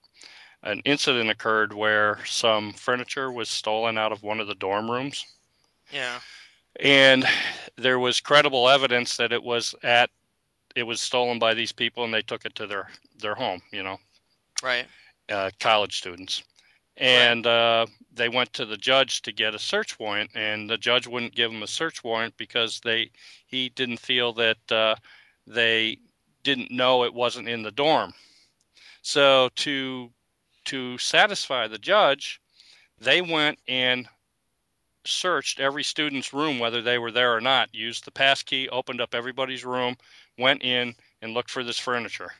An 0.63 0.81
incident 0.85 1.31
occurred 1.31 1.73
where 1.73 2.19
some 2.25 2.73
furniture 2.73 3.31
was 3.31 3.49
stolen 3.49 3.97
out 3.97 4.11
of 4.11 4.23
one 4.23 4.41
of 4.41 4.49
the 4.49 4.55
dorm 4.55 4.91
rooms, 4.91 5.25
Yeah, 5.93 6.19
and 6.81 7.25
there 7.77 7.99
was 7.99 8.21
credible 8.21 8.69
evidence 8.69 9.17
that 9.17 9.33
it 9.33 9.43
was 9.43 9.75
at 9.83 10.11
it 10.75 10.83
was 10.83 11.01
stolen 11.01 11.39
by 11.39 11.55
these 11.55 11.73
people, 11.73 12.05
and 12.05 12.13
they 12.13 12.23
took 12.23 12.45
it 12.45 12.55
to 12.57 12.67
their 12.67 12.89
their 13.19 13.35
home. 13.35 13.63
You 13.73 13.83
know, 13.83 13.99
right. 14.63 14.87
uh, 15.31 15.51
college 15.61 15.99
students. 15.99 16.43
And 16.99 17.47
uh, 17.47 17.87
they 18.15 18.31
went 18.31 18.55
to 18.55 18.65
the 18.65 18.79
judge 18.79 19.21
to 19.23 19.33
get 19.33 19.55
a 19.55 19.59
search 19.59 19.99
warrant, 19.99 20.31
and 20.35 20.69
the 20.69 20.79
judge 20.79 21.07
wouldn't 21.07 21.35
give 21.35 21.53
them 21.53 21.63
a 21.63 21.67
search 21.67 22.03
warrant 22.03 22.35
because 22.39 22.81
they 22.81 23.11
he 23.47 23.69
didn't 23.71 23.99
feel 23.99 24.33
that 24.35 24.73
uh, 24.73 24.95
they 25.47 25.99
didn't 26.43 26.71
know 26.71 27.05
it 27.05 27.13
wasn't 27.13 27.49
in 27.49 27.63
the 27.63 27.71
dorm. 27.71 28.15
So 29.03 29.51
to 29.57 30.11
to 30.67 30.99
satisfy 30.99 31.69
the 31.69 31.79
judge, 31.79 32.41
they 32.99 33.21
went 33.21 33.59
and 33.69 34.09
searched 35.07 35.61
every 35.61 35.83
student's 35.83 36.33
room, 36.33 36.59
whether 36.59 36.83
they 36.83 36.99
were 36.99 37.13
there 37.13 37.35
or 37.35 37.41
not. 37.41 37.75
Used 37.75 38.05
the 38.05 38.11
pass 38.11 38.43
key, 38.43 38.69
opened 38.69 39.01
up 39.01 39.15
everybody's 39.15 39.65
room, 39.65 39.97
went 40.39 40.63
in 40.63 40.95
and 41.23 41.35
looked 41.35 41.51
for 41.51 41.65
this 41.65 41.79
furniture. 41.79 42.33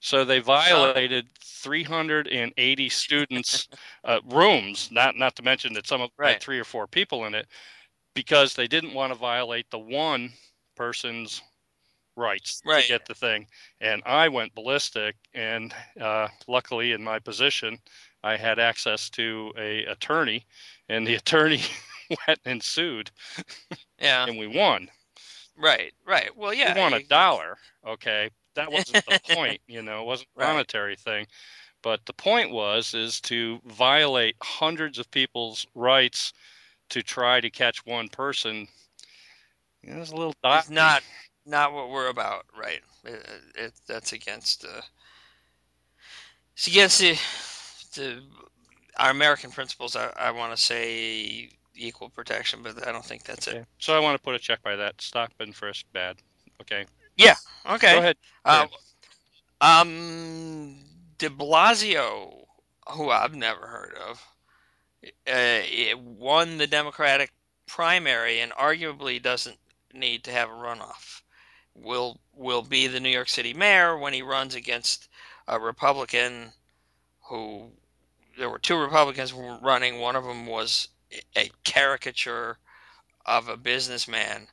So 0.00 0.24
they 0.24 0.40
violated 0.40 1.28
380 1.40 2.88
students' 2.90 3.68
uh, 4.04 4.20
rooms. 4.30 4.88
Not 4.92 5.16
not 5.16 5.34
to 5.36 5.42
mention 5.42 5.72
that 5.74 5.86
some 5.86 6.00
of 6.02 6.10
them 6.10 6.24
Right. 6.24 6.32
had 6.34 6.42
three 6.42 6.58
or 6.58 6.64
four 6.64 6.86
people 6.86 7.24
in 7.24 7.34
it, 7.34 7.46
because 8.14 8.54
they 8.54 8.66
didn't 8.66 8.94
want 8.94 9.12
to 9.12 9.18
violate 9.18 9.70
the 9.70 9.78
one 9.78 10.32
person's 10.76 11.42
rights 12.16 12.60
Right. 12.64 12.82
to 12.82 12.88
get 12.88 13.06
the 13.06 13.14
thing. 13.14 13.46
And 13.80 14.02
I 14.06 14.28
went 14.28 14.54
ballistic. 14.54 15.16
And 15.34 15.74
uh, 16.00 16.28
luckily, 16.46 16.92
in 16.92 17.02
my 17.02 17.18
position, 17.18 17.78
I 18.22 18.36
had 18.36 18.58
access 18.58 19.10
to 19.10 19.52
a 19.58 19.84
attorney, 19.84 20.46
and 20.88 21.06
the 21.06 21.14
attorney 21.22 21.62
went 22.26 22.40
and 22.44 22.62
sued, 22.62 23.10
Yeah, 23.98 24.26
and 24.26 24.38
we 24.38 24.46
won. 24.46 24.90
right, 25.56 25.92
right. 26.06 26.36
Well, 26.36 26.52
yeah, 26.54 26.74
we 26.74 26.80
won 26.80 26.92
a 26.94 27.00
dollar. 27.00 27.58
Okay, 27.86 28.30
that 28.54 28.72
wasn't 28.72 29.04
the 29.04 29.12
point. 29.32 29.60
You 29.66 29.82
know, 29.82 30.02
it 30.02 30.06
wasn't 30.06 30.28
a 30.36 30.40
Right. 30.40 30.46
monetary 30.46 30.96
thing. 30.96 31.26
But 31.82 32.06
the 32.06 32.12
point 32.14 32.50
was 32.50 32.94
is 32.94 33.20
to 33.22 33.60
violate 33.64 34.36
hundreds 34.42 34.98
of 34.98 35.10
people's 35.10 35.66
rights 35.74 36.32
to 36.90 37.02
try 37.02 37.40
to 37.40 37.50
catch 37.50 37.84
one 37.86 38.08
person. 38.08 38.68
It 39.82 39.94
was 39.96 40.10
a 40.10 40.16
little 40.16 40.34
It's 40.50 40.68
not 40.70 41.04
not 41.44 41.72
what 41.72 41.90
we're 41.90 42.08
about, 42.08 42.46
right? 42.56 42.82
It, 43.04 43.26
it, 43.56 43.72
that's 43.86 44.12
against 44.12 44.64
uh, 44.64 44.82
it's 46.54 46.66
against 46.66 46.98
the 47.00 47.14
the 47.94 48.22
our 48.98 49.10
American 49.10 49.50
principles. 49.50 49.96
I, 49.96 50.12
I 50.16 50.30
want 50.30 50.56
to 50.56 50.62
say 50.62 51.50
equal 51.76 52.08
protection, 52.08 52.60
but 52.62 52.86
I 52.86 52.92
don't 52.92 53.04
think 53.04 53.24
that's 53.24 53.46
it. 53.48 53.66
So 53.78 53.96
I 53.96 54.00
want 54.00 54.16
to 54.16 54.22
put 54.22 54.34
a 54.34 54.38
check 54.38 54.62
by 54.62 54.76
that. 54.76 55.00
Stop 55.00 55.32
and 55.40 55.54
frisk 55.54 55.86
bad. 55.92 56.16
Okay. 56.60 56.86
Yeah. 57.16 57.34
Okay. 57.70 57.92
Go 57.92 57.98
ahead. 57.98 58.16
Uh, 58.44 58.66
um, 59.60 60.76
De 61.18 61.28
Blasio, 61.28 62.44
who 62.90 63.10
I've 63.10 63.34
never 63.34 63.66
heard 63.66 63.94
of, 64.08 64.26
uh, 65.30 65.96
won 65.98 66.58
the 66.58 66.66
Democratic 66.66 67.32
primary 67.66 68.40
and 68.40 68.52
arguably 68.52 69.20
doesn't 69.22 69.58
need 69.92 70.24
to 70.24 70.32
have 70.32 70.48
a 70.48 70.52
runoff 70.52 71.22
will 71.74 72.18
will 72.34 72.62
be 72.62 72.86
the 72.86 73.00
New 73.00 73.08
York 73.08 73.28
City 73.28 73.52
mayor 73.52 73.96
when 73.96 74.12
he 74.12 74.22
runs 74.22 74.54
against 74.54 75.08
a 75.48 75.58
Republican 75.58 76.52
who 77.28 77.70
there 78.38 78.50
were 78.50 78.58
two 78.58 78.76
Republicans 78.76 79.32
running. 79.32 80.00
One 80.00 80.16
of 80.16 80.24
them 80.24 80.46
was 80.46 80.88
a 81.36 81.50
caricature 81.64 82.58
of 83.26 83.48
a 83.48 83.56
businessman, 83.56 84.48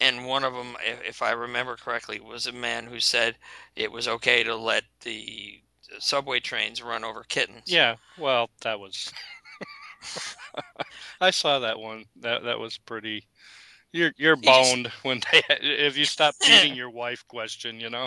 and 0.00 0.26
one 0.26 0.44
of 0.44 0.54
them, 0.54 0.76
if 0.82 1.22
I 1.22 1.32
remember 1.32 1.76
correctly, 1.76 2.20
was 2.20 2.46
a 2.46 2.52
man 2.52 2.86
who 2.86 3.00
said 3.00 3.36
it 3.76 3.92
was 3.92 4.08
okay 4.08 4.42
to 4.42 4.54
let 4.56 4.84
the 5.02 5.60
subway 5.98 6.40
trains 6.40 6.82
run 6.82 7.04
over 7.04 7.24
kittens. 7.24 7.64
Yeah, 7.66 7.96
well, 8.18 8.50
that 8.62 8.80
was. 8.80 9.12
I 11.20 11.30
saw 11.30 11.58
that 11.58 11.78
one. 11.78 12.06
That 12.20 12.44
that 12.44 12.58
was 12.58 12.78
pretty. 12.78 13.26
You're 13.92 14.12
you're 14.16 14.36
boned 14.36 14.88
when 15.02 15.20
they 15.32 15.42
if 15.60 15.96
you 15.96 16.04
stop 16.04 16.34
beating 16.46 16.74
your 16.74 16.90
wife. 16.90 17.26
Question, 17.28 17.80
you 17.80 17.90
know. 17.90 18.06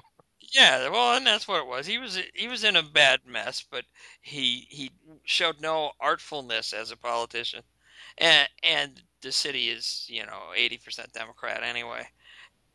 Yeah, 0.54 0.90
well, 0.90 1.18
and 1.18 1.26
that's 1.26 1.48
what 1.48 1.62
it 1.62 1.68
was. 1.68 1.88
He 1.88 1.98
was 1.98 2.20
he 2.34 2.48
was 2.48 2.64
in 2.64 2.76
a 2.76 2.84
bad 2.84 3.22
mess, 3.26 3.64
but 3.70 3.86
he 4.22 4.68
he 4.70 4.92
showed 5.24 5.60
no 5.60 5.92
artfulness 6.00 6.74
as 6.74 6.92
a 6.92 6.98
politician, 6.98 7.64
and 8.20 8.48
and 8.62 9.02
the 9.22 9.32
city 9.32 9.70
is 9.70 10.06
you 10.08 10.26
know 10.26 10.52
eighty 10.56 10.78
percent 10.78 11.12
Democrat 11.14 11.64
anyway. 11.64 12.08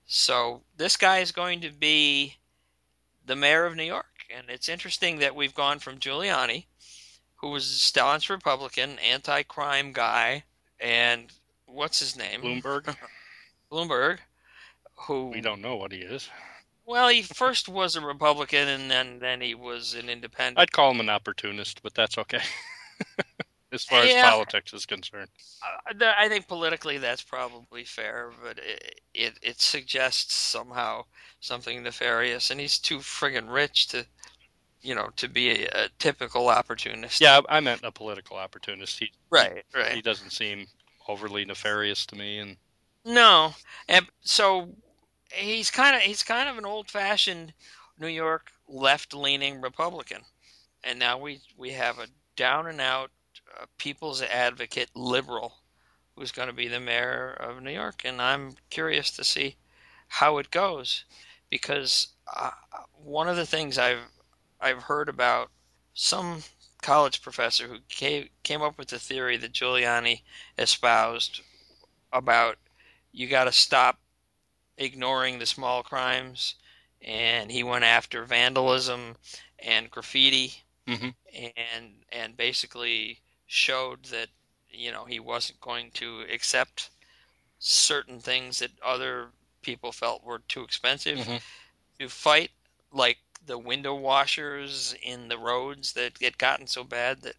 So 0.06 0.62
this 0.76 0.96
guy 0.96 1.18
is 1.18 1.30
going 1.30 1.60
to 1.60 1.70
be 1.70 2.38
the 3.24 3.36
mayor 3.36 3.64
of 3.64 3.76
New 3.76 3.84
York, 3.84 4.24
and 4.36 4.50
it's 4.50 4.68
interesting 4.68 5.18
that 5.18 5.36
we've 5.36 5.54
gone 5.54 5.78
from 5.78 5.98
Giuliani, 5.98 6.66
who 7.36 7.50
was 7.50 7.64
a 7.70 7.78
staunch 7.78 8.28
Republican, 8.28 8.98
anti-crime 8.98 9.92
guy, 9.92 10.44
and 10.80 11.30
what's 11.66 12.00
his 12.00 12.16
name, 12.16 12.40
Bloomberg. 12.40 12.96
Bloomberg, 13.70 14.18
who 15.06 15.28
We 15.28 15.40
don't 15.42 15.60
know 15.60 15.76
what 15.76 15.92
he 15.92 15.98
is. 15.98 16.28
Well, 16.88 17.08
he 17.08 17.20
first 17.20 17.68
was 17.68 17.96
a 17.96 18.00
Republican, 18.00 18.66
and 18.66 18.90
then 18.90 19.18
then 19.18 19.42
he 19.42 19.54
was 19.54 19.92
an 19.92 20.08
independent. 20.08 20.58
I'd 20.58 20.72
call 20.72 20.90
him 20.90 21.00
an 21.00 21.10
opportunist, 21.10 21.82
but 21.82 21.92
that's 21.92 22.16
okay. 22.16 22.40
as 23.72 23.84
far 23.84 24.04
as 24.04 24.30
politics 24.30 24.72
is 24.72 24.86
concerned. 24.86 25.28
Uh, 25.62 26.12
I 26.16 26.30
think 26.30 26.48
politically 26.48 26.96
that's 26.96 27.20
probably 27.20 27.84
fair, 27.84 28.30
but 28.42 28.56
it, 28.56 29.02
it 29.12 29.38
it 29.42 29.60
suggests 29.60 30.32
somehow 30.34 31.04
something 31.40 31.82
nefarious, 31.82 32.50
and 32.50 32.58
he's 32.58 32.78
too 32.78 33.00
friggin' 33.00 33.52
rich 33.52 33.88
to, 33.88 34.06
you 34.80 34.94
know, 34.94 35.10
to 35.16 35.28
be 35.28 35.50
a, 35.50 35.68
a 35.74 35.88
typical 35.98 36.48
opportunist. 36.48 37.20
Yeah, 37.20 37.42
I 37.50 37.60
meant 37.60 37.82
a 37.84 37.92
political 37.92 38.38
opportunist. 38.38 38.98
He 38.98 39.12
right, 39.28 39.62
right. 39.74 39.92
he 39.92 40.00
doesn't 40.00 40.30
seem 40.30 40.66
overly 41.06 41.44
nefarious 41.44 42.06
to 42.06 42.16
me, 42.16 42.38
and 42.38 42.56
No, 43.04 43.52
and 43.90 44.06
so 44.22 44.74
he's 45.32 45.70
kind 45.70 45.96
of 45.96 46.02
he's 46.02 46.22
kind 46.22 46.48
of 46.48 46.58
an 46.58 46.64
old-fashioned 46.64 47.52
New 47.98 48.08
York 48.08 48.52
left-leaning 48.68 49.60
Republican, 49.60 50.22
and 50.84 50.98
now 50.98 51.18
we 51.18 51.40
we 51.56 51.70
have 51.70 51.98
a 51.98 52.08
down-and-out 52.36 53.10
uh, 53.60 53.66
people's 53.78 54.22
advocate 54.22 54.90
liberal 54.94 55.54
who's 56.16 56.32
going 56.32 56.48
to 56.48 56.54
be 56.54 56.68
the 56.68 56.80
mayor 56.80 57.36
of 57.40 57.62
New 57.62 57.72
York, 57.72 58.02
and 58.04 58.20
I'm 58.20 58.54
curious 58.70 59.10
to 59.12 59.24
see 59.24 59.56
how 60.08 60.38
it 60.38 60.50
goes 60.50 61.04
because 61.50 62.08
uh, 62.36 62.50
one 63.04 63.28
of 63.28 63.36
the 63.36 63.46
things 63.46 63.78
I've 63.78 64.10
I've 64.60 64.82
heard 64.82 65.08
about 65.08 65.50
some 65.94 66.42
college 66.82 67.22
professor 67.22 67.66
who 67.66 67.78
came 67.88 68.28
came 68.42 68.62
up 68.62 68.78
with 68.78 68.88
the 68.88 68.98
theory 68.98 69.36
that 69.36 69.52
Giuliani 69.52 70.22
espoused 70.58 71.42
about 72.12 72.56
you 73.12 73.26
got 73.26 73.44
to 73.44 73.52
stop 73.52 73.98
ignoring 74.78 75.38
the 75.38 75.46
small 75.46 75.82
crimes 75.82 76.56
and 77.02 77.52
he 77.52 77.64
went 77.64 77.84
after 77.84 78.24
vandalism 78.24 79.16
and 79.58 79.90
graffiti 79.90 80.64
Mhm. 80.86 81.14
and 81.56 82.04
and 82.12 82.36
basically 82.36 83.20
showed 83.46 84.04
that 84.06 84.28
you 84.70 84.92
know 84.92 85.04
he 85.06 85.20
wasn't 85.20 85.60
going 85.60 85.90
to 85.92 86.22
accept 86.32 86.90
certain 87.58 88.20
things 88.20 88.60
that 88.60 88.72
other 88.82 89.32
people 89.62 89.92
felt 89.92 90.24
were 90.24 90.40
too 90.40 90.62
expensive 90.64 91.18
Mhm. 91.18 91.42
to 91.98 92.08
fight 92.08 92.52
like 92.92 93.18
the 93.44 93.58
window 93.58 93.94
washers 93.94 94.94
in 95.02 95.28
the 95.28 95.38
roads 95.38 95.94
that 95.94 96.18
get 96.18 96.38
gotten 96.38 96.66
so 96.66 96.84
bad 96.84 97.22
that 97.22 97.36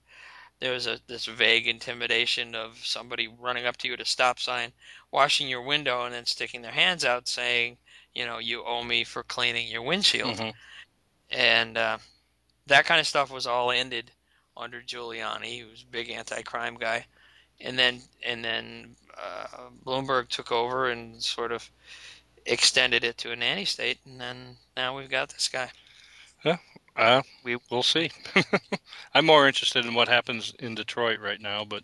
there 0.59 0.73
was 0.73 0.87
a 0.87 0.99
this 1.07 1.25
vague 1.25 1.67
intimidation 1.67 2.55
of 2.55 2.77
somebody 2.83 3.27
running 3.39 3.65
up 3.65 3.77
to 3.77 3.87
you 3.87 3.93
at 3.93 4.01
a 4.01 4.05
stop 4.05 4.39
sign, 4.39 4.71
washing 5.11 5.47
your 5.47 5.61
window, 5.61 6.05
and 6.05 6.13
then 6.13 6.25
sticking 6.25 6.61
their 6.61 6.71
hands 6.71 7.05
out 7.05 7.27
saying, 7.27 7.77
you 8.13 8.25
know, 8.25 8.39
you 8.39 8.63
owe 8.63 8.83
me 8.83 9.03
for 9.03 9.23
cleaning 9.23 9.67
your 9.67 9.81
windshield. 9.81 10.37
Mhm. 10.37 10.53
And 11.31 11.77
uh, 11.77 11.97
that 12.67 12.85
kind 12.85 12.99
of 12.99 13.07
stuff 13.07 13.31
was 13.31 13.47
all 13.47 13.71
ended 13.71 14.11
under 14.57 14.81
Giuliani, 14.81 15.61
who 15.61 15.69
was 15.69 15.83
a 15.83 15.91
big 15.91 16.09
anti-crime 16.09 16.75
guy. 16.75 17.05
And 17.61 17.77
then 17.77 18.01
and 18.23 18.43
then 18.43 18.95
uh, 19.17 19.69
Bloomberg 19.85 20.29
took 20.29 20.51
over 20.51 20.89
and 20.89 21.21
sort 21.21 21.51
of 21.51 21.69
extended 22.45 23.03
it 23.03 23.17
to 23.19 23.31
a 23.31 23.35
nanny 23.35 23.65
state, 23.65 23.99
and 24.05 24.19
then 24.19 24.57
now 24.75 24.97
we've 24.97 25.09
got 25.09 25.29
this 25.29 25.47
guy. 25.47 25.69
Uh, 26.99 27.21
We- 27.43 27.57
we'll 27.69 27.83
see. 27.83 28.11
I'm 29.13 29.25
more 29.25 29.47
interested 29.47 29.85
in 29.85 29.93
what 29.93 30.07
happens 30.07 30.53
in 30.59 30.75
Detroit 30.75 31.19
right 31.19 31.41
now, 31.41 31.65
but 31.65 31.83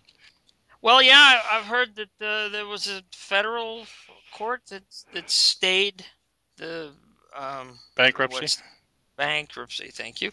Well, 0.81 1.01
yeah, 1.01 1.41
I've 1.51 1.65
heard 1.65 1.95
that 1.95 2.09
uh, 2.21 2.49
there 2.49 2.67
was 2.67 2.87
a 2.87 3.03
federal 3.13 3.87
court 4.31 4.61
that 4.67 4.83
that 5.13 5.29
stayed 5.29 6.05
the 6.57 6.91
um, 7.35 7.79
bankruptcy. 7.95 8.61
bankruptcy. 9.17 9.89
Thank 9.91 10.21
you. 10.21 10.31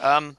Um, 0.00 0.36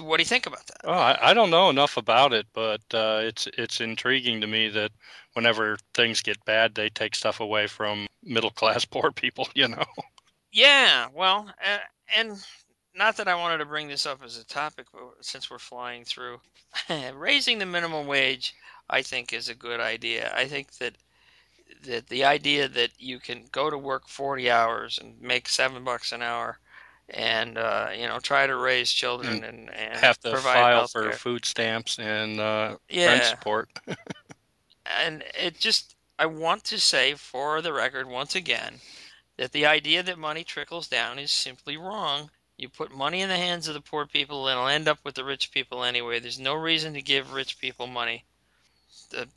what 0.00 0.18
do 0.18 0.22
you 0.22 0.26
think 0.28 0.46
about 0.46 0.66
that? 0.66 0.80
Oh, 0.84 0.92
I, 0.92 1.30
I 1.30 1.34
don't 1.34 1.50
know 1.50 1.70
enough 1.70 1.96
about 1.96 2.32
it, 2.32 2.46
but 2.52 2.82
uh, 2.92 3.20
it's 3.22 3.46
it's 3.58 3.80
intriguing 3.80 4.40
to 4.40 4.46
me 4.46 4.68
that 4.70 4.92
whenever 5.34 5.78
things 5.94 6.22
get 6.22 6.44
bad, 6.44 6.74
they 6.74 6.88
take 6.90 7.14
stuff 7.14 7.40
away 7.40 7.66
from 7.66 8.06
middle 8.22 8.50
class 8.50 8.84
poor 8.94 9.10
people. 9.12 9.48
You 9.54 9.68
know. 9.68 9.84
Yeah, 10.52 11.08
well, 11.14 11.50
uh, 11.64 11.78
and 12.16 12.32
not 12.96 13.16
that 13.16 13.28
I 13.28 13.34
wanted 13.34 13.58
to 13.58 13.66
bring 13.66 13.88
this 13.88 14.06
up 14.06 14.22
as 14.24 14.38
a 14.38 14.44
topic, 14.44 14.86
but 14.92 15.02
since 15.20 15.50
we're 15.50 15.58
flying 15.58 16.04
through, 16.04 16.40
raising 17.14 17.58
the 17.58 17.66
minimum 17.66 18.06
wage, 18.06 18.54
I 18.88 19.02
think 19.02 19.32
is 19.32 19.48
a 19.48 19.54
good 19.54 19.80
idea. 19.80 20.32
I 20.34 20.46
think 20.46 20.72
that 20.78 20.94
that 21.84 22.08
the 22.08 22.24
idea 22.24 22.68
that 22.68 22.90
you 22.98 23.18
can 23.18 23.44
go 23.52 23.70
to 23.70 23.78
work 23.78 24.08
40 24.08 24.50
hours 24.50 24.98
and 24.98 25.20
make 25.20 25.48
seven 25.48 25.84
bucks 25.84 26.12
an 26.12 26.22
hour, 26.22 26.58
and 27.10 27.58
uh, 27.58 27.88
you 27.96 28.06
know 28.06 28.18
try 28.18 28.46
to 28.46 28.56
raise 28.56 28.90
children 28.90 29.44
and, 29.44 29.70
and 29.70 29.96
Have 29.98 30.18
to 30.20 30.32
provide 30.32 30.54
file 30.54 30.86
for 30.88 31.12
food 31.12 31.44
stamps 31.44 31.98
and 31.98 32.40
uh, 32.40 32.76
rent 32.94 33.24
support. 33.24 33.68
and 35.02 35.24
it 35.38 35.58
just 35.58 35.96
I 36.18 36.26
want 36.26 36.64
to 36.64 36.78
say 36.78 37.14
for 37.14 37.60
the 37.60 37.72
record 37.72 38.08
once 38.08 38.34
again 38.34 38.76
that 39.36 39.52
the 39.52 39.66
idea 39.66 40.02
that 40.02 40.18
money 40.18 40.44
trickles 40.44 40.88
down 40.88 41.18
is 41.18 41.30
simply 41.30 41.76
wrong. 41.76 42.30
You 42.58 42.68
put 42.68 42.90
money 42.90 43.20
in 43.20 43.28
the 43.28 43.36
hands 43.36 43.68
of 43.68 43.74
the 43.74 43.80
poor 43.80 44.06
people 44.06 44.48
and 44.48 44.56
it'll 44.56 44.68
end 44.68 44.88
up 44.88 44.98
with 45.04 45.14
the 45.14 45.24
rich 45.24 45.50
people 45.50 45.84
anyway. 45.84 46.20
There's 46.20 46.38
no 46.38 46.54
reason 46.54 46.94
to 46.94 47.02
give 47.02 47.32
rich 47.32 47.58
people 47.58 47.86
money. 47.86 48.24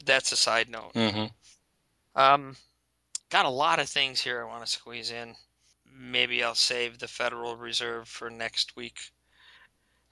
That's 0.05 0.31
a 0.31 0.37
side 0.37 0.69
note. 0.69 0.91
hmm 0.93 1.25
Um, 2.15 2.55
got 3.29 3.45
a 3.45 3.49
lot 3.49 3.79
of 3.79 3.89
things 3.89 4.21
here 4.21 4.41
I 4.41 4.47
want 4.47 4.65
to 4.65 4.71
squeeze 4.71 5.11
in. 5.11 5.35
Maybe 5.91 6.43
I'll 6.43 6.55
save 6.55 6.99
the 6.99 7.07
Federal 7.07 7.55
Reserve 7.57 8.07
for 8.07 8.29
next 8.29 8.75
week. 8.75 9.11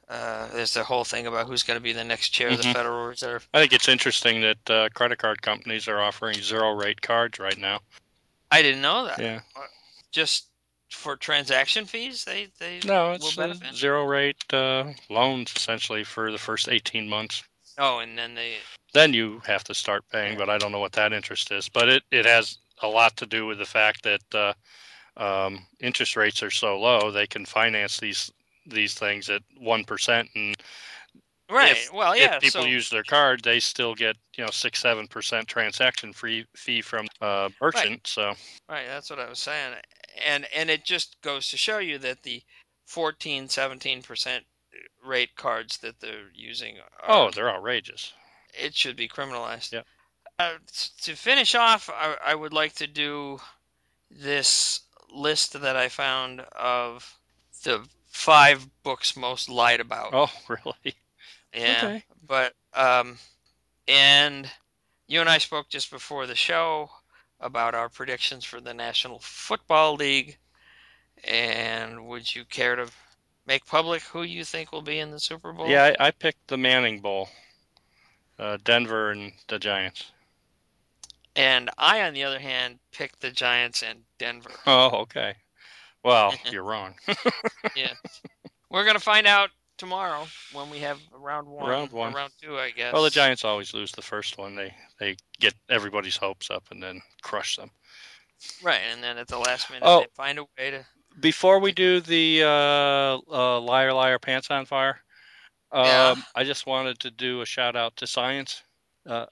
Uh, 0.09 0.47
there's 0.53 0.73
the 0.73 0.83
whole 0.83 1.03
thing 1.03 1.27
about 1.27 1.47
who's 1.47 1.63
going 1.63 1.77
to 1.77 1.83
be 1.83 1.93
the 1.93 2.03
next 2.03 2.29
chair 2.29 2.49
of 2.49 2.57
the 2.57 2.63
Mhm. 2.63 2.73
Federal 2.73 3.07
Reserve. 3.07 3.47
I 3.53 3.59
think 3.59 3.73
it's 3.73 3.87
interesting 3.89 4.41
that 4.41 4.69
uh, 4.69 4.89
credit 4.93 5.19
card 5.19 5.41
companies 5.41 5.87
are 5.87 6.01
offering 6.01 6.41
zero 6.41 6.71
rate 6.71 7.01
cards 7.01 7.39
right 7.39 7.57
now. 7.57 7.81
I 8.51 8.61
didn't 8.61 8.81
know 8.81 9.05
that. 9.05 9.19
Yeah. 9.19 9.41
Just 10.11 10.46
for 10.91 11.15
transaction 11.15 11.85
fees, 11.85 12.23
they 12.25 12.47
they 12.59 12.79
No, 12.85 13.09
will 13.09 13.15
it's 13.15 13.37
uh, 13.37 13.41
benefit. 13.41 13.75
zero 13.75 14.05
rate 14.05 14.43
uh, 14.53 14.93
loans 15.09 15.53
essentially 15.55 16.03
for 16.03 16.31
the 16.31 16.37
first 16.37 16.69
18 16.69 17.07
months. 17.07 17.43
Oh, 17.77 17.99
and 17.99 18.17
then 18.17 18.35
they 18.35 18.55
Then 18.93 19.13
you 19.13 19.41
have 19.45 19.63
to 19.65 19.73
start 19.73 20.03
paying, 20.11 20.37
but 20.37 20.49
I 20.49 20.57
don't 20.57 20.71
know 20.71 20.79
what 20.79 20.93
that 20.93 21.13
interest 21.13 21.51
is. 21.51 21.69
But 21.69 21.89
it, 21.89 22.03
it 22.11 22.25
has 22.25 22.57
a 22.81 22.87
lot 22.87 23.15
to 23.17 23.25
do 23.25 23.45
with 23.45 23.57
the 23.59 23.65
fact 23.65 24.03
that 24.03 24.21
uh, 24.35 24.53
um, 25.17 25.65
interest 25.79 26.15
rates 26.15 26.41
are 26.43 26.51
so 26.51 26.79
low, 26.79 27.11
they 27.11 27.27
can 27.27 27.45
finance 27.45 27.99
these 27.99 28.31
these 28.65 28.93
things 28.95 29.29
at 29.29 29.41
one 29.57 29.83
percent, 29.83 30.29
and 30.35 30.55
right. 31.49 31.71
If- 31.71 31.93
well, 31.93 32.15
yeah. 32.15 32.35
if 32.35 32.41
people 32.41 32.61
so, 32.61 32.67
use 32.67 32.89
their 32.89 33.03
card, 33.03 33.41
they 33.43 33.59
still 33.59 33.95
get 33.95 34.17
you 34.37 34.43
know 34.43 34.51
six 34.51 34.79
seven 34.79 35.07
percent 35.07 35.47
transaction 35.47 36.13
free 36.13 36.45
fee 36.55 36.81
from 36.81 37.07
uh, 37.21 37.49
merchant. 37.61 38.05
So 38.07 38.33
right, 38.69 38.87
that's 38.87 39.09
what 39.09 39.19
I 39.19 39.29
was 39.29 39.39
saying, 39.39 39.73
and 40.25 40.47
and 40.55 40.69
it 40.69 40.83
just 40.83 41.21
goes 41.21 41.47
to 41.49 41.57
show 41.57 41.79
you 41.79 41.97
that 41.99 42.23
the 42.23 42.43
14, 42.85 43.49
17 43.49 44.01
percent 44.01 44.45
rate 45.03 45.35
cards 45.35 45.77
that 45.77 45.99
they're 45.99 46.31
using 46.33 46.77
are 47.03 47.27
oh, 47.27 47.31
they're 47.31 47.49
outrageous. 47.49 48.13
it 48.53 48.75
should 48.75 48.95
be 48.95 49.07
criminalized. 49.07 49.73
Yep. 49.73 49.85
Uh, 50.39 50.53
to 51.01 51.15
finish 51.15 51.55
off, 51.55 51.89
I, 51.89 52.15
I 52.23 52.35
would 52.35 52.53
like 52.53 52.73
to 52.73 52.87
do 52.87 53.39
this 54.11 54.81
list 55.11 55.59
that 55.59 55.75
I 55.75 55.89
found 55.89 56.41
of 56.51 57.17
the 57.63 57.87
five 58.07 58.67
books 58.83 59.17
most 59.17 59.49
lied 59.49 59.79
about. 59.79 60.09
Oh, 60.13 60.31
really? 60.47 60.95
yeah, 61.53 61.79
okay. 61.83 62.03
but 62.25 62.53
um, 62.73 63.17
and 63.87 64.49
you 65.07 65.21
and 65.21 65.29
I 65.29 65.37
spoke 65.39 65.69
just 65.69 65.89
before 65.89 66.27
the 66.27 66.35
show 66.35 66.89
about 67.39 67.75
our 67.75 67.89
predictions 67.89 68.43
for 68.43 68.59
the 68.59 68.73
National 68.73 69.19
Football 69.19 69.95
League. 69.95 70.37
And 71.23 72.07
would 72.07 72.35
you 72.35 72.45
care 72.45 72.75
to 72.75 72.87
make 73.45 73.65
public 73.65 74.01
who 74.03 74.23
you 74.23 74.43
think 74.43 74.71
will 74.71 74.81
be 74.81 74.99
in 74.99 75.11
the 75.11 75.19
Super 75.19 75.51
Bowl? 75.53 75.67
Yeah, 75.67 75.95
I, 75.99 76.07
I 76.07 76.11
picked 76.11 76.47
the 76.47 76.57
Manning 76.57 76.99
Bowl. 76.99 77.29
Uh, 78.39 78.57
Denver 78.63 79.11
and 79.11 79.31
the 79.47 79.57
Giants. 79.57 80.11
And 81.35 81.69
I, 81.77 82.01
on 82.01 82.13
the 82.13 82.23
other 82.23 82.39
hand, 82.39 82.79
picked 82.91 83.21
the 83.21 83.31
Giants 83.31 83.83
and 83.83 83.99
Denver. 84.19 84.51
Oh, 84.65 84.89
okay. 85.01 85.35
Well, 86.03 86.33
you're 86.51 86.63
wrong. 86.63 86.95
Yeah. 87.75 87.93
We're 88.71 88.83
going 88.83 88.95
to 88.95 89.03
find 89.03 89.27
out 89.27 89.49
tomorrow 89.77 90.25
when 90.53 90.69
we 90.69 90.79
have 90.79 90.99
round 91.13 91.47
one. 91.47 91.69
Round 91.69 91.91
one. 91.91 92.13
round 92.13 92.31
two, 92.41 92.57
I 92.57 92.71
guess. 92.71 92.93
Well, 92.93 93.03
the 93.03 93.09
Giants 93.09 93.45
always 93.45 93.73
lose 93.73 93.91
the 93.91 94.01
first 94.01 94.37
one. 94.37 94.55
They 94.55 94.73
they 94.99 95.15
get 95.39 95.53
everybody's 95.69 96.17
hopes 96.17 96.49
up 96.49 96.63
and 96.71 96.81
then 96.81 97.01
crush 97.21 97.55
them. 97.55 97.69
Right. 98.63 98.81
And 98.91 99.03
then 99.03 99.17
at 99.17 99.27
the 99.27 99.39
last 99.39 99.69
minute, 99.69 99.83
Oh. 99.85 100.01
they 100.01 100.07
find 100.15 100.39
a 100.39 100.43
way 100.57 100.71
to. 100.71 100.85
Before 101.19 101.59
we 101.59 101.71
do 101.71 101.99
the 101.99 102.43
uh, 102.43 103.17
uh, 103.31 103.59
liar 103.61 103.93
liar 103.93 104.19
pants 104.19 104.51
on 104.51 104.65
fire, 104.65 104.99
um, 105.71 105.85
Yeah. 105.85 106.15
I 106.35 106.43
just 106.43 106.65
wanted 106.67 106.99
to 106.99 107.11
do 107.11 107.41
a 107.41 107.45
shout 107.45 107.75
out 107.75 107.95
to 107.97 108.07
science. 108.07 108.61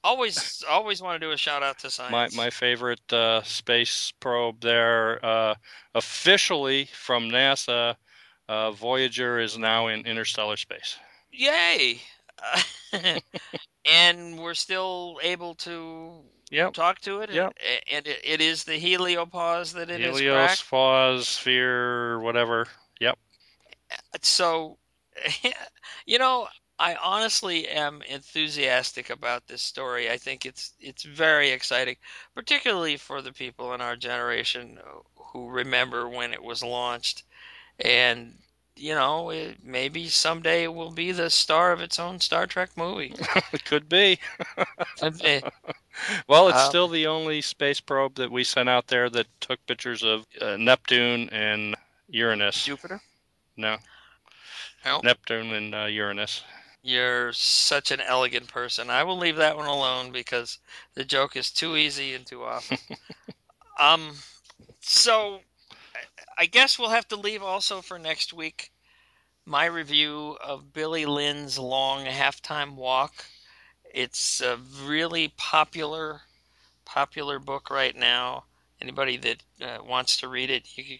Always, 0.05 0.63
always 0.69 1.01
want 1.01 1.19
to 1.19 1.27
do 1.27 1.33
a 1.33 1.37
shout 1.37 1.61
out 1.61 1.77
to 1.79 1.87
My 1.87 1.89
science. 1.89 2.35
my 2.35 2.49
favorite 2.49 3.11
uh, 3.11 3.43
space 3.43 4.13
probe 4.21 4.61
there, 4.61 5.23
uh, 5.23 5.55
officially 5.93 6.85
from 6.93 7.29
NASA. 7.29 7.95
Uh, 8.47 8.71
Voyager 8.71 9.39
is 9.39 9.57
now 9.57 9.87
in 9.87 10.05
interstellar 10.05 10.57
space. 10.57 10.97
Yay! 11.31 12.01
and 13.85 14.39
we're 14.39 14.53
still 14.53 15.19
able 15.23 15.55
to 15.55 16.23
Yep. 16.51 16.73
talk 16.73 16.99
to 17.01 17.21
it. 17.21 17.31
Yep. 17.31 17.53
And, 17.67 17.81
and 17.91 18.07
it, 18.07 18.21
it 18.23 18.41
is 18.41 18.63
the 18.63 18.79
heliopause 18.79 19.73
that 19.73 19.89
it 19.89 20.01
is 20.01 20.19
Helios. 20.19 20.61
Foz, 20.61 21.23
Sphere, 21.25 22.19
whatever. 22.19 22.67
Yep. 22.99 23.17
So, 24.21 24.77
you 26.05 26.19
know, 26.19 26.47
I 26.77 26.95
honestly 26.95 27.67
am 27.67 28.01
enthusiastic 28.03 29.09
about 29.09 29.47
this 29.47 29.61
story. 29.61 30.09
I 30.09 30.17
think 30.17 30.45
it's 30.45 30.73
it's 30.79 31.03
very 31.03 31.49
exciting, 31.49 31.95
particularly 32.35 32.97
for 32.97 33.21
the 33.21 33.31
people 33.33 33.73
in 33.73 33.81
our 33.81 33.95
generation 33.95 34.79
who 35.15 35.49
remember 35.49 36.07
when 36.09 36.33
it 36.33 36.43
was 36.43 36.63
launched, 36.63 37.23
and 37.79 38.33
you 38.75 38.93
know, 38.93 39.29
it, 39.29 39.57
maybe 39.63 40.07
someday 40.07 40.63
it 40.63 40.73
will 40.73 40.91
be 40.91 41.11
the 41.11 41.29
star 41.29 41.71
of 41.71 41.79
its 41.81 41.99
own 41.99 42.19
Star 42.19 42.45
Trek 42.45 42.71
movie. 42.77 43.13
It 43.53 43.63
could 43.65 43.87
be. 43.89 44.19
Well, 46.27 46.47
it's 46.49 46.59
Um, 46.59 46.69
still 46.69 46.87
the 46.87 47.07
only 47.07 47.41
space 47.41 47.79
probe 47.79 48.15
that 48.15 48.31
we 48.31 48.43
sent 48.43 48.69
out 48.69 48.87
there 48.87 49.09
that 49.09 49.27
took 49.39 49.65
pictures 49.65 50.03
of 50.03 50.25
uh, 50.41 50.57
Neptune 50.57 51.29
and 51.31 51.75
Uranus. 52.07 52.65
Jupiter. 52.65 53.01
No, 53.55 53.77
No. 54.85 55.01
Neptune 55.03 55.51
and 55.53 55.73
uh, 55.75 55.85
Uranus. 55.85 56.43
You're 56.81 57.33
such 57.33 57.91
an 57.91 57.99
elegant 58.01 58.47
person. 58.47 58.89
I 58.89 59.03
will 59.03 59.17
leave 59.17 59.35
that 59.37 59.57
one 59.57 59.67
alone 59.67 60.11
because 60.11 60.59
the 60.93 61.03
joke 61.03 61.35
is 61.35 61.51
too 61.51 61.75
easy 61.75 62.13
and 62.13 62.25
too 62.25 62.43
often. 62.43 62.77
um, 63.79 64.17
so 64.81 65.41
I- 66.37 66.45
guess 66.45 66.77
we'll 66.79 66.89
have 66.89 67.07
to 67.09 67.15
leave 67.15 67.43
also 67.43 67.81
for 67.81 67.97
next 67.99 68.33
week 68.33 68.71
my 69.45 69.65
review 69.65 70.37
of 70.43 70.73
Billy 70.73 71.05
Lynn's 71.05 71.59
Long 71.59 72.05
Halftime 72.05 72.75
Walk. 72.75 73.25
It's 73.93 74.41
a 74.41 74.57
really 74.83 75.33
popular, 75.37 76.21
popular 76.83 77.39
book 77.39 77.69
right 77.69 77.95
now. 77.95 78.45
Anybody 78.81 79.17
that 79.17 79.43
uh, 79.61 79.83
wants 79.83 80.17
to 80.17 80.27
read 80.27 80.49
it, 80.49 80.77
you 80.77 80.83
can 80.83 80.97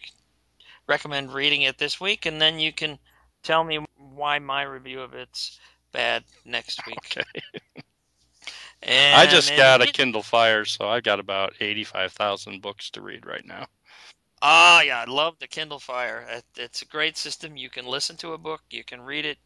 recommend 0.86 1.34
reading 1.34 1.62
it 1.62 1.78
this 1.78 2.00
week, 2.00 2.24
and 2.24 2.40
then 2.40 2.58
you 2.58 2.72
can 2.72 2.98
tell 3.42 3.64
me 3.64 3.84
why 3.96 4.38
my 4.38 4.62
review 4.62 5.00
of 5.00 5.12
it's 5.14 5.58
bad 5.92 6.24
next 6.44 6.86
week. 6.86 7.16
Okay. 7.18 7.42
And 8.82 9.20
I 9.20 9.26
just 9.26 9.56
got 9.56 9.82
a 9.82 9.86
Kindle 9.86 10.22
Fire, 10.22 10.64
so 10.64 10.88
I've 10.88 11.02
got 11.02 11.18
about 11.18 11.54
eighty-five 11.60 12.12
thousand 12.12 12.60
books 12.60 12.90
to 12.90 13.00
read 13.00 13.26
right 13.26 13.44
now. 13.44 13.66
Ah, 14.48 14.80
yeah, 14.82 15.00
I 15.00 15.10
love 15.10 15.34
the 15.40 15.48
Kindle 15.48 15.80
Fire. 15.80 16.24
It's 16.56 16.82
a 16.82 16.86
great 16.86 17.16
system. 17.16 17.56
You 17.56 17.68
can 17.68 17.84
listen 17.84 18.16
to 18.18 18.34
a 18.34 18.38
book, 18.38 18.62
you 18.70 18.84
can 18.84 19.00
read 19.00 19.24
it, 19.26 19.38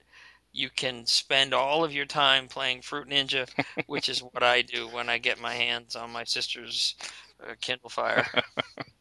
you 0.52 0.68
can 0.68 1.06
spend 1.06 1.54
all 1.54 1.82
of 1.82 1.94
your 1.94 2.04
time 2.04 2.48
playing 2.48 2.82
Fruit 2.82 3.08
Ninja, 3.08 3.48
which 3.86 4.10
is 4.10 4.20
what 4.20 4.42
I 4.42 4.60
do 4.60 4.88
when 4.88 5.08
I 5.08 5.16
get 5.16 5.40
my 5.40 5.54
hands 5.54 5.96
on 5.96 6.10
my 6.10 6.24
sister's 6.24 6.96
uh, 7.42 7.54
Kindle 7.62 7.88
Fire. 7.88 8.26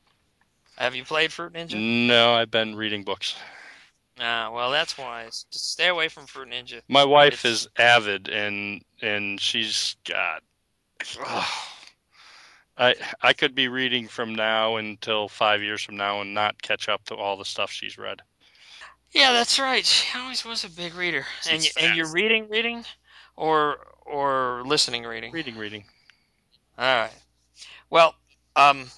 Have 0.77 0.95
you 0.95 1.03
played 1.03 1.33
Fruit 1.33 1.51
Ninja? 1.51 1.75
No, 2.07 2.31
I've 2.33 2.51
been 2.51 2.75
reading 2.77 3.03
books. 3.03 3.35
Ah, 4.21 4.49
well, 4.53 4.71
that's 4.71 4.97
wise. 4.97 5.45
Just 5.51 5.69
stay 5.71 5.89
away 5.89 6.07
from 6.07 6.25
Fruit 6.27 6.47
Ninja. 6.47 6.81
My 6.87 7.03
wife 7.03 7.45
It's- 7.45 7.63
is 7.63 7.67
avid, 7.77 8.29
and 8.29 8.81
and 9.01 9.39
she's 9.41 9.97
got. 10.05 10.43
I 12.79 12.95
I 13.21 13.33
could 13.33 13.53
be 13.53 13.67
reading 13.67 14.07
from 14.07 14.33
now 14.33 14.77
until 14.77 15.27
five 15.27 15.61
years 15.61 15.83
from 15.83 15.97
now 15.97 16.21
and 16.21 16.33
not 16.33 16.61
catch 16.61 16.87
up 16.87 17.03
to 17.05 17.15
all 17.15 17.35
the 17.37 17.45
stuff 17.45 17.69
she's 17.69 17.97
read. 17.97 18.21
Yeah, 19.11 19.33
that's 19.33 19.59
right. 19.59 19.85
She 19.85 20.17
always 20.17 20.45
was 20.45 20.63
a 20.63 20.69
big 20.69 20.95
reader. 20.95 21.25
And 21.49 21.61
She's 21.61 21.75
you, 21.75 21.87
and 21.87 21.97
you're 21.97 22.11
reading, 22.11 22.47
reading, 22.49 22.85
or 23.35 23.87
or 24.05 24.63
listening, 24.65 25.03
reading. 25.03 25.31
Reading, 25.31 25.57
reading. 25.57 25.83
All 26.77 27.01
right. 27.01 27.11
Well, 27.89 28.15
um, 28.55 28.91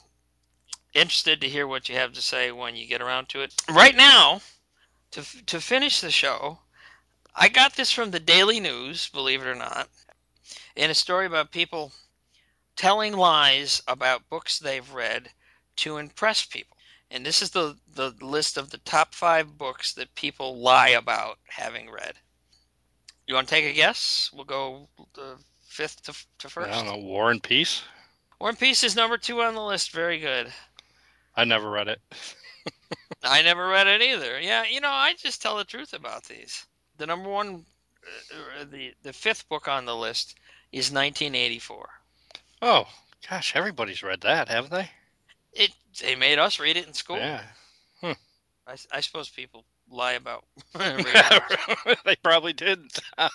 interested 0.94 1.42
to 1.42 1.50
hear 1.50 1.66
what 1.66 1.90
you 1.90 1.96
have 1.96 2.14
to 2.14 2.22
say 2.22 2.52
when 2.52 2.76
you 2.76 2.86
get 2.86 3.02
around 3.02 3.30
to 3.30 3.42
it. 3.42 3.54
Right 3.70 3.96
now, 3.96 4.42
to 5.12 5.24
to 5.48 5.60
finish 5.60 6.02
the 6.02 6.12
show, 6.12 6.60
I 7.36 7.48
got 7.50 7.76
this 7.76 7.92
from 7.92 8.12
the 8.12 8.20
Daily 8.20 8.60
News, 8.60 9.10
believe 9.10 9.42
it 9.42 9.48
or 9.48 9.56
not, 9.56 9.90
in 10.76 10.92
a 10.92 10.96
story 10.96 11.26
about 11.26 11.52
people 11.52 11.92
telling 12.82 13.14
lies 13.14 13.80
about 13.88 14.28
books 14.28 14.58
they've 14.58 14.92
read 14.92 15.30
to 15.76 15.98
impress 15.98 16.44
people. 16.44 16.76
And 17.12 17.24
this 17.24 17.44
is 17.44 17.52
the, 17.52 17.78
the 17.94 18.16
list 18.22 18.58
of 18.58 18.72
the 18.72 18.80
top 18.80 19.14
five 19.14 19.56
books 19.56 19.94
that 19.94 20.16
people 20.16 20.58
lie 20.58 20.90
about 20.90 21.38
having 21.48 21.92
read. 21.92 22.14
You 23.28 23.36
want 23.36 23.48
to 23.48 23.54
take 23.54 23.66
a 23.66 23.74
guess? 23.74 24.32
We'll 24.34 24.46
go 24.46 24.90
the 25.14 25.38
fifth 25.62 26.02
to, 26.06 26.14
to 26.40 26.50
first. 26.50 26.72
I 26.72 26.74
don't 26.74 26.88
know. 26.88 27.06
War 27.06 27.30
and 27.30 27.44
Peace. 27.44 27.84
War 28.40 28.50
and 28.50 28.58
Peace 28.58 28.84
is 28.84 28.96
number 28.96 29.20
two 29.20 29.44
on 29.44 29.54
the 29.54 29.62
list. 29.62 29.92
Very 29.92 30.18
good. 30.18 30.52
I 31.36 31.44
never 31.44 31.70
read 31.70 31.88
it. 31.88 32.02
I 33.24 33.44
never 33.44 33.68
read 33.68 33.86
it 33.86 34.02
either. 34.02 34.40
Yeah, 34.42 34.64
you 34.64 34.82
know, 34.82 34.90
I 34.90 35.14
just 35.20 35.40
tell 35.40 35.56
the 35.56 35.66
truth 35.66 35.94
about 35.94 36.24
these. 36.24 36.66
The 36.98 37.06
number 37.06 37.30
one, 37.30 37.64
uh, 38.60 38.66
the 38.72 38.96
the 39.04 39.14
fifth 39.14 39.48
book 39.50 39.68
on 39.68 39.86
the 39.86 39.96
list 39.96 40.40
is 40.72 40.92
1984. 40.92 41.88
Oh 42.62 42.88
gosh, 43.30 43.56
everybody's 43.56 44.04
read 44.04 44.22
that, 44.22 44.48
haven't 44.50 44.72
they? 44.72 44.90
It 45.54 45.72
they 46.00 46.16
made 46.16 46.40
us 46.40 46.60
read 46.60 46.78
it 46.78 46.88
in 46.88 46.94
school. 46.94 47.18
Yeah. 47.18 47.44
I, 48.68 48.76
I 48.92 49.02
suppose 49.02 49.28
people 49.28 49.66
lie 49.90 50.14
about 50.14 50.46
they 52.06 52.16
probably 52.24 52.54
didn't. 52.54 53.00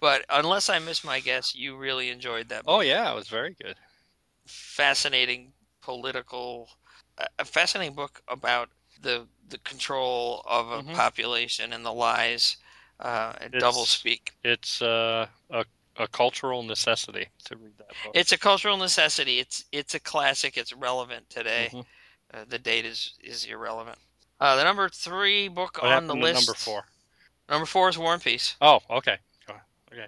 but 0.00 0.24
unless 0.30 0.68
I 0.68 0.78
miss 0.78 1.02
my 1.04 1.20
guess, 1.20 1.54
you 1.54 1.76
really 1.76 2.10
enjoyed 2.10 2.48
that. 2.50 2.62
Oh 2.66 2.80
yeah, 2.80 3.10
it 3.10 3.14
was 3.14 3.28
very 3.28 3.56
good. 3.62 3.76
fascinating 4.46 5.52
political, 5.82 6.68
a- 7.38 7.44
fascinating 7.44 7.94
book 7.94 8.22
about 8.28 8.68
the 9.00 9.26
the 9.48 9.58
control 9.58 10.42
of 10.46 10.70
a 10.70 10.82
Mhm. 10.82 10.94
population 10.94 11.72
and 11.72 11.84
the 11.84 11.92
lies, 11.92 12.56
uh, 13.00 13.32
and 13.40 13.54
It's- 13.54 13.62
double 13.62 13.86
speak. 13.86 14.32
It's 14.44 14.82
uh, 14.82 15.26
a 15.50 15.64
a 15.98 16.06
cultural 16.08 16.62
necessity 16.62 17.28
to 17.44 17.56
read 17.56 17.76
that 17.78 17.88
book. 17.88 18.12
It's 18.14 18.32
a 18.32 18.38
cultural 18.38 18.76
necessity. 18.76 19.38
It's 19.40 19.64
it's 19.72 19.94
a 19.94 20.00
classic. 20.00 20.56
It's 20.56 20.72
relevant 20.72 21.28
today. 21.30 21.68
Mhm. 21.72 21.86
Uh, 22.32 22.44
the 22.48 22.58
date 22.58 22.84
is 22.84 23.14
is 23.20 23.44
irrelevant. 23.44 23.98
Uh, 24.40 24.56
the 24.56 24.64
number 24.64 24.88
three 24.88 25.48
book 25.48 25.78
What 25.82 25.92
on 25.92 26.06
the 26.06 26.14
list. 26.14 26.46
number 26.46 26.56
four? 26.58 26.84
Number 27.48 27.66
four 27.66 27.88
is 27.88 27.98
War 27.98 28.14
and 28.14 28.22
Peace. 28.22 28.56
Oh, 28.60 28.80
okay. 28.90 29.18
Okay, 29.90 30.06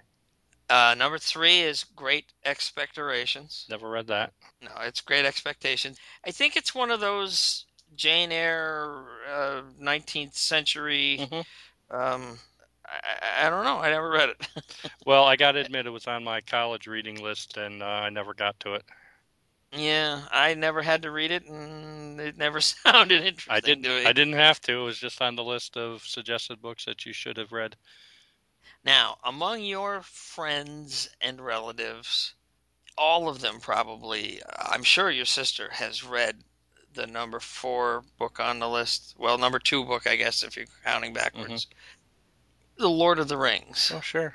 Uh, 0.68 0.94
number 0.94 1.18
three 1.18 1.60
is 1.62 1.84
Great 1.96 2.26
Expectorations. 2.44 3.64
never 3.68 3.88
read 3.88 4.06
that. 4.08 4.32
No, 4.60 4.70
it's 4.82 5.00
Great 5.00 5.24
Expectations. 5.24 5.98
I 6.24 6.30
think 6.32 6.54
it's 6.56 6.74
one 6.74 6.90
of 6.90 7.00
those 7.00 7.64
Jane 7.96 8.30
Eyre, 8.30 9.06
uh, 9.26 9.62
19th 9.78 10.36
century. 10.36 11.16
Mhm. 11.20 11.46
Um, 11.90 12.38
I, 12.90 13.46
I- 13.46 13.50
don't 13.50 13.64
know. 13.64 13.78
I 13.78 13.90
never 13.90 14.10
read 14.10 14.30
it. 14.30 14.46
Well, 15.06 15.24
I 15.24 15.36
got 15.36 15.52
to 15.52 15.60
admit, 15.60 15.86
it 15.86 15.90
was 15.90 16.06
on 16.06 16.22
my 16.24 16.40
college 16.42 16.86
reading 16.86 17.22
list, 17.22 17.56
and 17.56 17.82
uh, 17.82 17.86
I 17.86 18.10
never 18.10 18.34
got 18.34 18.58
to 18.60 18.74
it. 18.74 18.84
yeah, 19.72 20.22
I 20.30 20.54
never 20.54 20.82
had 20.82 21.02
to 21.02 21.10
read 21.10 21.30
it, 21.30 21.46
and 21.46 22.20
it 22.20 22.36
never 22.36 22.60
sounded 22.60 23.22
interesting 23.22 23.54
I 23.54 23.60
didn't. 23.60 23.84
to 23.84 23.88
me. 23.90 24.06
I 24.06 24.12
didn't 24.12 24.34
have 24.34 24.60
to. 24.62 24.80
It 24.80 24.84
was 24.84 24.98
just 24.98 25.20
on 25.22 25.36
the 25.36 25.44
list 25.44 25.76
of 25.76 26.02
suggested 26.02 26.60
books 26.60 26.84
that 26.84 27.06
you 27.06 27.12
should 27.12 27.36
have 27.38 27.52
read. 27.52 27.76
Now, 28.84 29.16
among 29.24 29.62
your 29.64 30.02
friends 30.02 31.08
and 31.20 31.40
relatives, 31.40 32.34
all 32.96 33.28
of 33.28 33.40
them 33.40 33.58
probably, 33.60 34.40
I'm 34.58 34.82
sure 34.82 35.10
your 35.10 35.24
sister 35.24 35.70
has 35.72 36.04
read 36.04 36.36
the 36.94 37.06
number 37.06 37.40
four 37.40 38.04
book 38.18 38.40
on 38.40 38.58
the 38.58 38.68
list. 38.68 39.14
Well, 39.18 39.38
number 39.38 39.58
two 39.58 39.84
book, 39.84 40.06
I 40.06 40.16
guess, 40.16 40.42
if 40.42 40.56
you're 40.56 40.66
counting 40.84 41.12
backwards. 41.12 41.66
The 42.80 42.88
Lord 42.88 43.18
of 43.18 43.28
the 43.28 43.36
Rings. 43.36 43.92
Oh, 43.94 44.00
sure. 44.00 44.34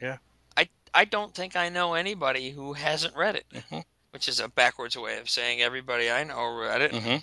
Yeah. 0.00 0.18
I 0.58 0.68
I 0.92 1.06
don't 1.06 1.34
think 1.34 1.56
I 1.56 1.70
know 1.70 1.94
anybody 1.94 2.50
who 2.50 2.74
hasn't 2.74 3.16
read 3.16 3.34
it, 3.34 3.46
Mhm. 3.50 3.82
which 4.10 4.28
is 4.28 4.40
a 4.40 4.48
backwards 4.48 4.94
way 4.96 5.18
of 5.18 5.30
saying 5.30 5.62
everybody 5.62 6.10
I 6.10 6.22
know 6.24 6.54
read 6.54 6.82
it. 6.82 6.92
hmm 6.94 7.16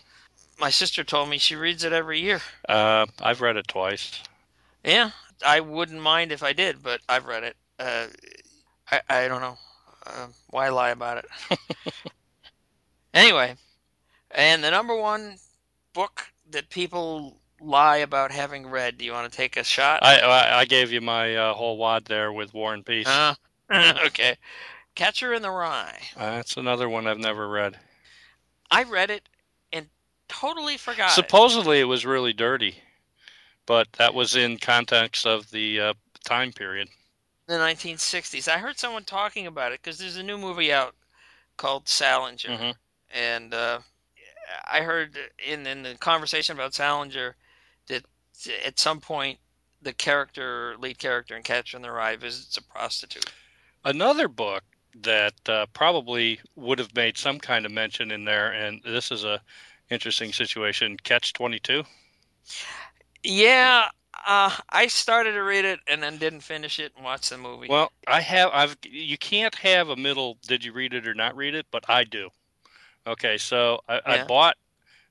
My 0.57 0.71
sister 0.71 1.03
told 1.03 1.29
me 1.29 1.37
she 1.37 1.55
reads 1.55 1.83
it 1.83 1.93
every 1.93 2.19
year. 2.19 2.41
Uh, 2.67 3.05
I've 3.21 3.41
read 3.41 3.57
it 3.57 3.67
twice. 3.67 4.19
Yeah, 4.83 5.11
I 5.45 5.59
wouldn't 5.59 6.01
mind 6.01 6.31
if 6.31 6.41
I 6.41 6.53
did, 6.53 6.81
but 6.81 7.01
I've 7.07 7.25
read 7.27 7.43
it. 7.43 7.57
Uh, 7.77 8.07
I 8.91 9.01
I 9.07 9.27
don't 9.27 9.41
know. 9.41 9.59
Uh, 10.07 10.27
why 10.49 10.69
lie 10.69 10.89
about 10.89 11.17
it? 11.19 11.59
anyway, 13.13 13.55
and 14.31 14.63
the 14.63 14.71
number 14.71 14.95
one 14.95 15.37
book 15.93 16.31
that 16.49 16.69
people 16.69 17.39
lie 17.65 17.97
about 17.97 18.31
having 18.31 18.67
read. 18.67 18.97
Do 18.97 19.05
you 19.05 19.11
want 19.11 19.31
to 19.31 19.35
take 19.35 19.57
a 19.57 19.63
shot? 19.63 20.03
I 20.03 20.19
I, 20.19 20.59
I 20.61 20.65
gave 20.65 20.91
you 20.91 21.01
my 21.01 21.35
uh, 21.35 21.53
whole 21.53 21.77
wad 21.77 22.05
there 22.05 22.31
with 22.31 22.53
War 22.53 22.73
and 22.73 22.85
Peace. 22.85 23.07
Uh, 23.07 23.35
okay. 24.05 24.37
Catcher 24.95 25.33
in 25.33 25.41
the 25.41 25.51
Rye. 25.51 25.99
Uh, 26.15 26.31
that's 26.35 26.57
another 26.57 26.87
one 26.87 27.07
I've 27.07 27.17
never 27.19 27.49
read. 27.49 27.77
I 28.71 28.83
read 28.83 29.09
it 29.11 29.27
and 29.73 29.87
totally 30.29 30.77
forgot. 30.77 31.09
it. 31.09 31.13
Supposedly 31.13 31.79
it 31.79 31.85
was 31.85 32.05
really 32.05 32.33
dirty, 32.33 32.77
but 33.65 33.87
that 33.93 34.13
was 34.13 34.35
in 34.35 34.57
context 34.57 35.25
of 35.25 35.51
the 35.51 35.79
uh, 35.79 35.93
time 36.23 36.51
period. 36.53 36.89
the 37.47 37.57
1960s. 37.57 38.47
I 38.47 38.57
heard 38.57 38.79
someone 38.79 39.03
talking 39.03 39.47
about 39.47 39.71
it 39.71 39.81
because 39.81 39.99
there's 39.99 40.17
a 40.17 40.23
new 40.23 40.37
movie 40.37 40.71
out 40.73 40.95
called 41.57 41.87
Salinger, 41.87 42.49
Mhm. 42.49 42.75
and 43.13 43.53
uh, 43.53 43.79
I 44.65 44.81
heard 44.81 45.17
in 45.45 45.67
in 45.67 45.83
the 45.83 45.95
conversation 45.95 46.55
about 46.55 46.73
Salinger 46.73 47.35
that 47.87 48.05
at 48.65 48.79
some 48.79 48.99
point 48.99 49.39
the 49.81 49.93
character, 49.93 50.75
lead 50.79 50.97
character 50.97 51.35
in 51.35 51.43
Catcher 51.43 51.77
in 51.77 51.83
the 51.83 51.91
Rye, 51.91 52.15
visits 52.15 52.57
a 52.57 52.63
prostitute. 52.63 53.31
Another 53.83 54.27
book 54.27 54.63
that 55.01 55.33
uh, 55.47 55.65
probably 55.73 56.39
would 56.55 56.79
have 56.79 56.95
made 56.95 57.17
some 57.17 57.39
kind 57.39 57.65
of 57.65 57.71
mention 57.71 58.11
in 58.11 58.25
there, 58.25 58.51
and 58.51 58.81
this 58.83 59.11
is 59.11 59.23
a 59.23 59.41
interesting 59.89 60.33
situation. 60.33 60.97
Catch 61.03 61.33
Twenty 61.33 61.59
Two. 61.59 61.83
Yeah, 63.23 63.85
uh, 64.25 64.55
I 64.69 64.87
started 64.87 65.33
to 65.33 65.43
read 65.43 65.65
it 65.65 65.79
and 65.87 66.01
then 66.01 66.17
didn't 66.17 66.41
finish 66.41 66.79
it 66.79 66.93
and 66.95 67.03
watch 67.03 67.29
the 67.29 67.37
movie. 67.37 67.67
Well, 67.67 67.91
I 68.07 68.21
have. 68.21 68.49
I've. 68.53 68.77
You 68.83 69.17
can't 69.17 69.55
have 69.55 69.89
a 69.89 69.95
middle. 69.95 70.37
Did 70.47 70.63
you 70.63 70.73
read 70.73 70.93
it 70.93 71.07
or 71.07 71.13
not 71.13 71.35
read 71.35 71.55
it? 71.55 71.65
But 71.71 71.85
I 71.89 72.03
do. 72.03 72.29
Okay, 73.07 73.37
so 73.37 73.81
I, 73.87 74.01
I 74.05 74.23
bought. 74.23 74.57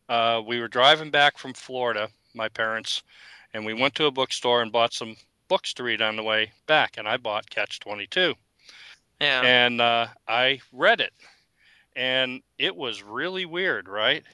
Uh, 0.09 0.43
we 0.45 0.61
were 0.61 0.69
driving 0.69 1.11
back 1.11 1.39
from 1.39 1.55
Florida, 1.55 2.09
my 2.35 2.49
parents, 2.49 3.03
and 3.53 3.65
we 3.65 3.75
went 3.75 3.95
to 3.97 4.07
a 4.07 4.11
bookstore 4.11 4.63
and 4.63 4.73
bought 4.73 4.93
some 4.93 5.17
books 5.49 5.73
to 5.75 5.83
read 5.83 6.03
on 6.03 6.17
the 6.17 6.23
way 6.23 6.53
back. 6.67 6.97
And 6.97 7.09
I 7.09 7.17
bought 7.17 7.51
Catch 7.51 7.81
Twenty 7.81 8.07
Two, 8.07 8.35
yeah, 9.21 9.41
and 9.43 9.81
uh, 9.81 10.09
I 10.29 10.61
read 10.73 11.01
it, 11.01 11.13
and 11.97 12.43
it 12.59 12.75
was 12.75 13.03
really 13.03 13.47
weird, 13.47 13.89
right? 13.89 14.25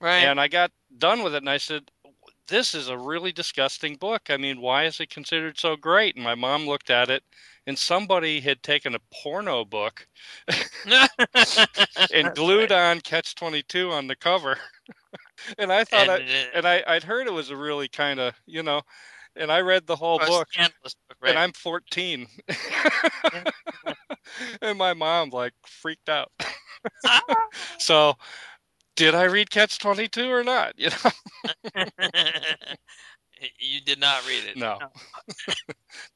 right. 0.00 0.18
And 0.18 0.40
I 0.40 0.48
got 0.48 0.70
done 0.98 1.22
with 1.22 1.34
it, 1.34 1.42
and 1.42 1.50
I 1.50 1.58
said, 1.58 1.90
"This 2.48 2.74
is 2.74 2.88
a 2.88 2.98
really 2.98 3.32
disgusting 3.32 3.96
book. 3.96 4.22
I 4.28 4.36
mean, 4.36 4.60
why 4.60 4.84
is 4.84 5.00
it 5.00 5.10
considered 5.10 5.58
so 5.58 5.76
great?" 5.76 6.16
And 6.16 6.24
my 6.24 6.34
mom 6.34 6.66
looked 6.66 6.90
at 6.90 7.10
it, 7.10 7.22
and 7.66 7.78
somebody 7.78 8.40
had 8.40 8.62
taken 8.62 8.94
a 8.94 9.00
porno 9.12 9.64
book 9.64 10.06
and 12.12 12.34
glued 12.34 12.72
on 12.72 13.00
Catch 13.00 13.34
Twenty 13.34 13.62
Two 13.62 13.90
on 13.90 14.06
the 14.06 14.16
cover. 14.16 14.58
And 15.58 15.72
I 15.72 15.84
thought, 15.84 16.08
and, 16.08 16.10
I, 16.10 16.14
uh, 16.14 16.44
and 16.54 16.66
I, 16.66 16.82
I'd 16.86 17.04
heard 17.04 17.26
it 17.26 17.32
was 17.32 17.50
a 17.50 17.56
really 17.56 17.88
kind 17.88 18.20
of, 18.20 18.34
you 18.46 18.62
know, 18.62 18.82
and 19.36 19.50
I 19.50 19.60
read 19.60 19.86
the 19.86 19.96
whole 19.96 20.18
book, 20.18 20.48
book, 20.56 20.92
right? 21.20 21.30
and 21.30 21.38
I'm 21.38 21.52
14, 21.52 22.26
and 24.62 24.78
my 24.78 24.94
mom 24.94 25.30
like 25.30 25.52
freaked 25.64 26.08
out. 26.08 26.30
so, 27.78 28.14
did 28.96 29.14
I 29.14 29.24
read 29.24 29.50
Catch 29.50 29.78
Twenty 29.78 30.08
Two 30.08 30.30
or 30.30 30.44
not? 30.44 30.74
You 30.78 30.90
know, 30.90 31.84
you 33.58 33.80
did 33.80 33.98
not 33.98 34.24
read 34.28 34.44
it. 34.44 34.56
no. 34.56 34.78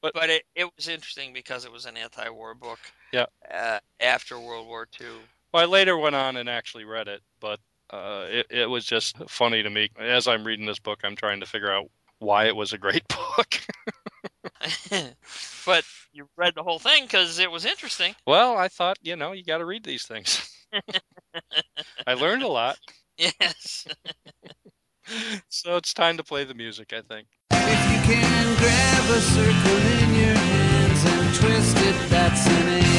but 0.01 0.31
it, 0.31 0.45
it 0.55 0.71
was 0.77 0.87
interesting 0.87 1.33
because 1.33 1.65
it 1.65 1.73
was 1.73 1.85
an 1.85 1.97
anti-war 1.97 2.55
book. 2.55 2.79
Yeah. 3.13 3.27
Uh, 3.53 3.81
after 4.01 4.39
World 4.39 4.69
War 4.69 4.87
II. 5.01 5.09
Well, 5.53 5.65
I 5.65 5.67
later 5.67 5.99
went 5.99 6.15
on 6.15 6.37
and 6.37 6.49
actually 6.49 6.85
read 6.85 7.09
it, 7.09 7.23
but 7.41 7.59
uh, 7.91 8.27
it, 8.29 8.47
it 8.51 8.71
was 8.71 8.85
just 8.85 9.17
funny 9.29 9.63
to 9.63 9.71
me. 9.71 9.91
As 9.99 10.27
I'm 10.27 10.45
reading 10.45 10.67
this 10.67 10.79
book, 10.79 11.01
I'm 11.05 11.17
trying 11.17 11.41
to 11.41 11.47
figure 11.47 11.73
out 11.73 11.91
why 12.19 12.47
it 12.47 12.57
was 12.57 12.73
a 12.73 12.79
great 12.79 13.07
book. 13.09 13.61
but 15.67 15.85
you 16.13 16.29
read 16.37 16.55
the 16.55 16.63
whole 16.63 16.79
thing 16.79 17.05
because 17.05 17.39
it 17.39 17.51
was 17.51 17.65
interesting. 17.65 18.15
well, 18.27 18.57
I 18.57 18.69
thought, 18.69 18.99
you 19.03 19.17
know, 19.17 19.33
you 19.33 19.45
got 19.45 19.59
to 19.59 19.65
read 19.65 19.85
these 19.85 20.05
things. 20.05 20.51
I 22.07 22.15
learned 22.15 22.43
a 22.43 22.49
lot. 22.49 22.79
Yes. 23.19 23.87
So 25.49 25.77
it's 25.77 25.95
time 25.95 26.17
to 26.17 26.25
play 26.25 26.45
the 26.45 26.55
music, 26.55 26.93
I 26.93 27.01
think. 27.03 27.29
If 27.53 27.93
you 27.93 28.15
can 28.15 28.57
grab 28.57 29.11
a 29.11 29.21
circle 29.21 29.77
in 30.03 30.15
your 30.15 30.35
hands 30.35 31.05
and 31.05 31.35
twist 31.35 31.77
it, 31.79 32.11
that's 32.11 32.47
an 32.49 32.96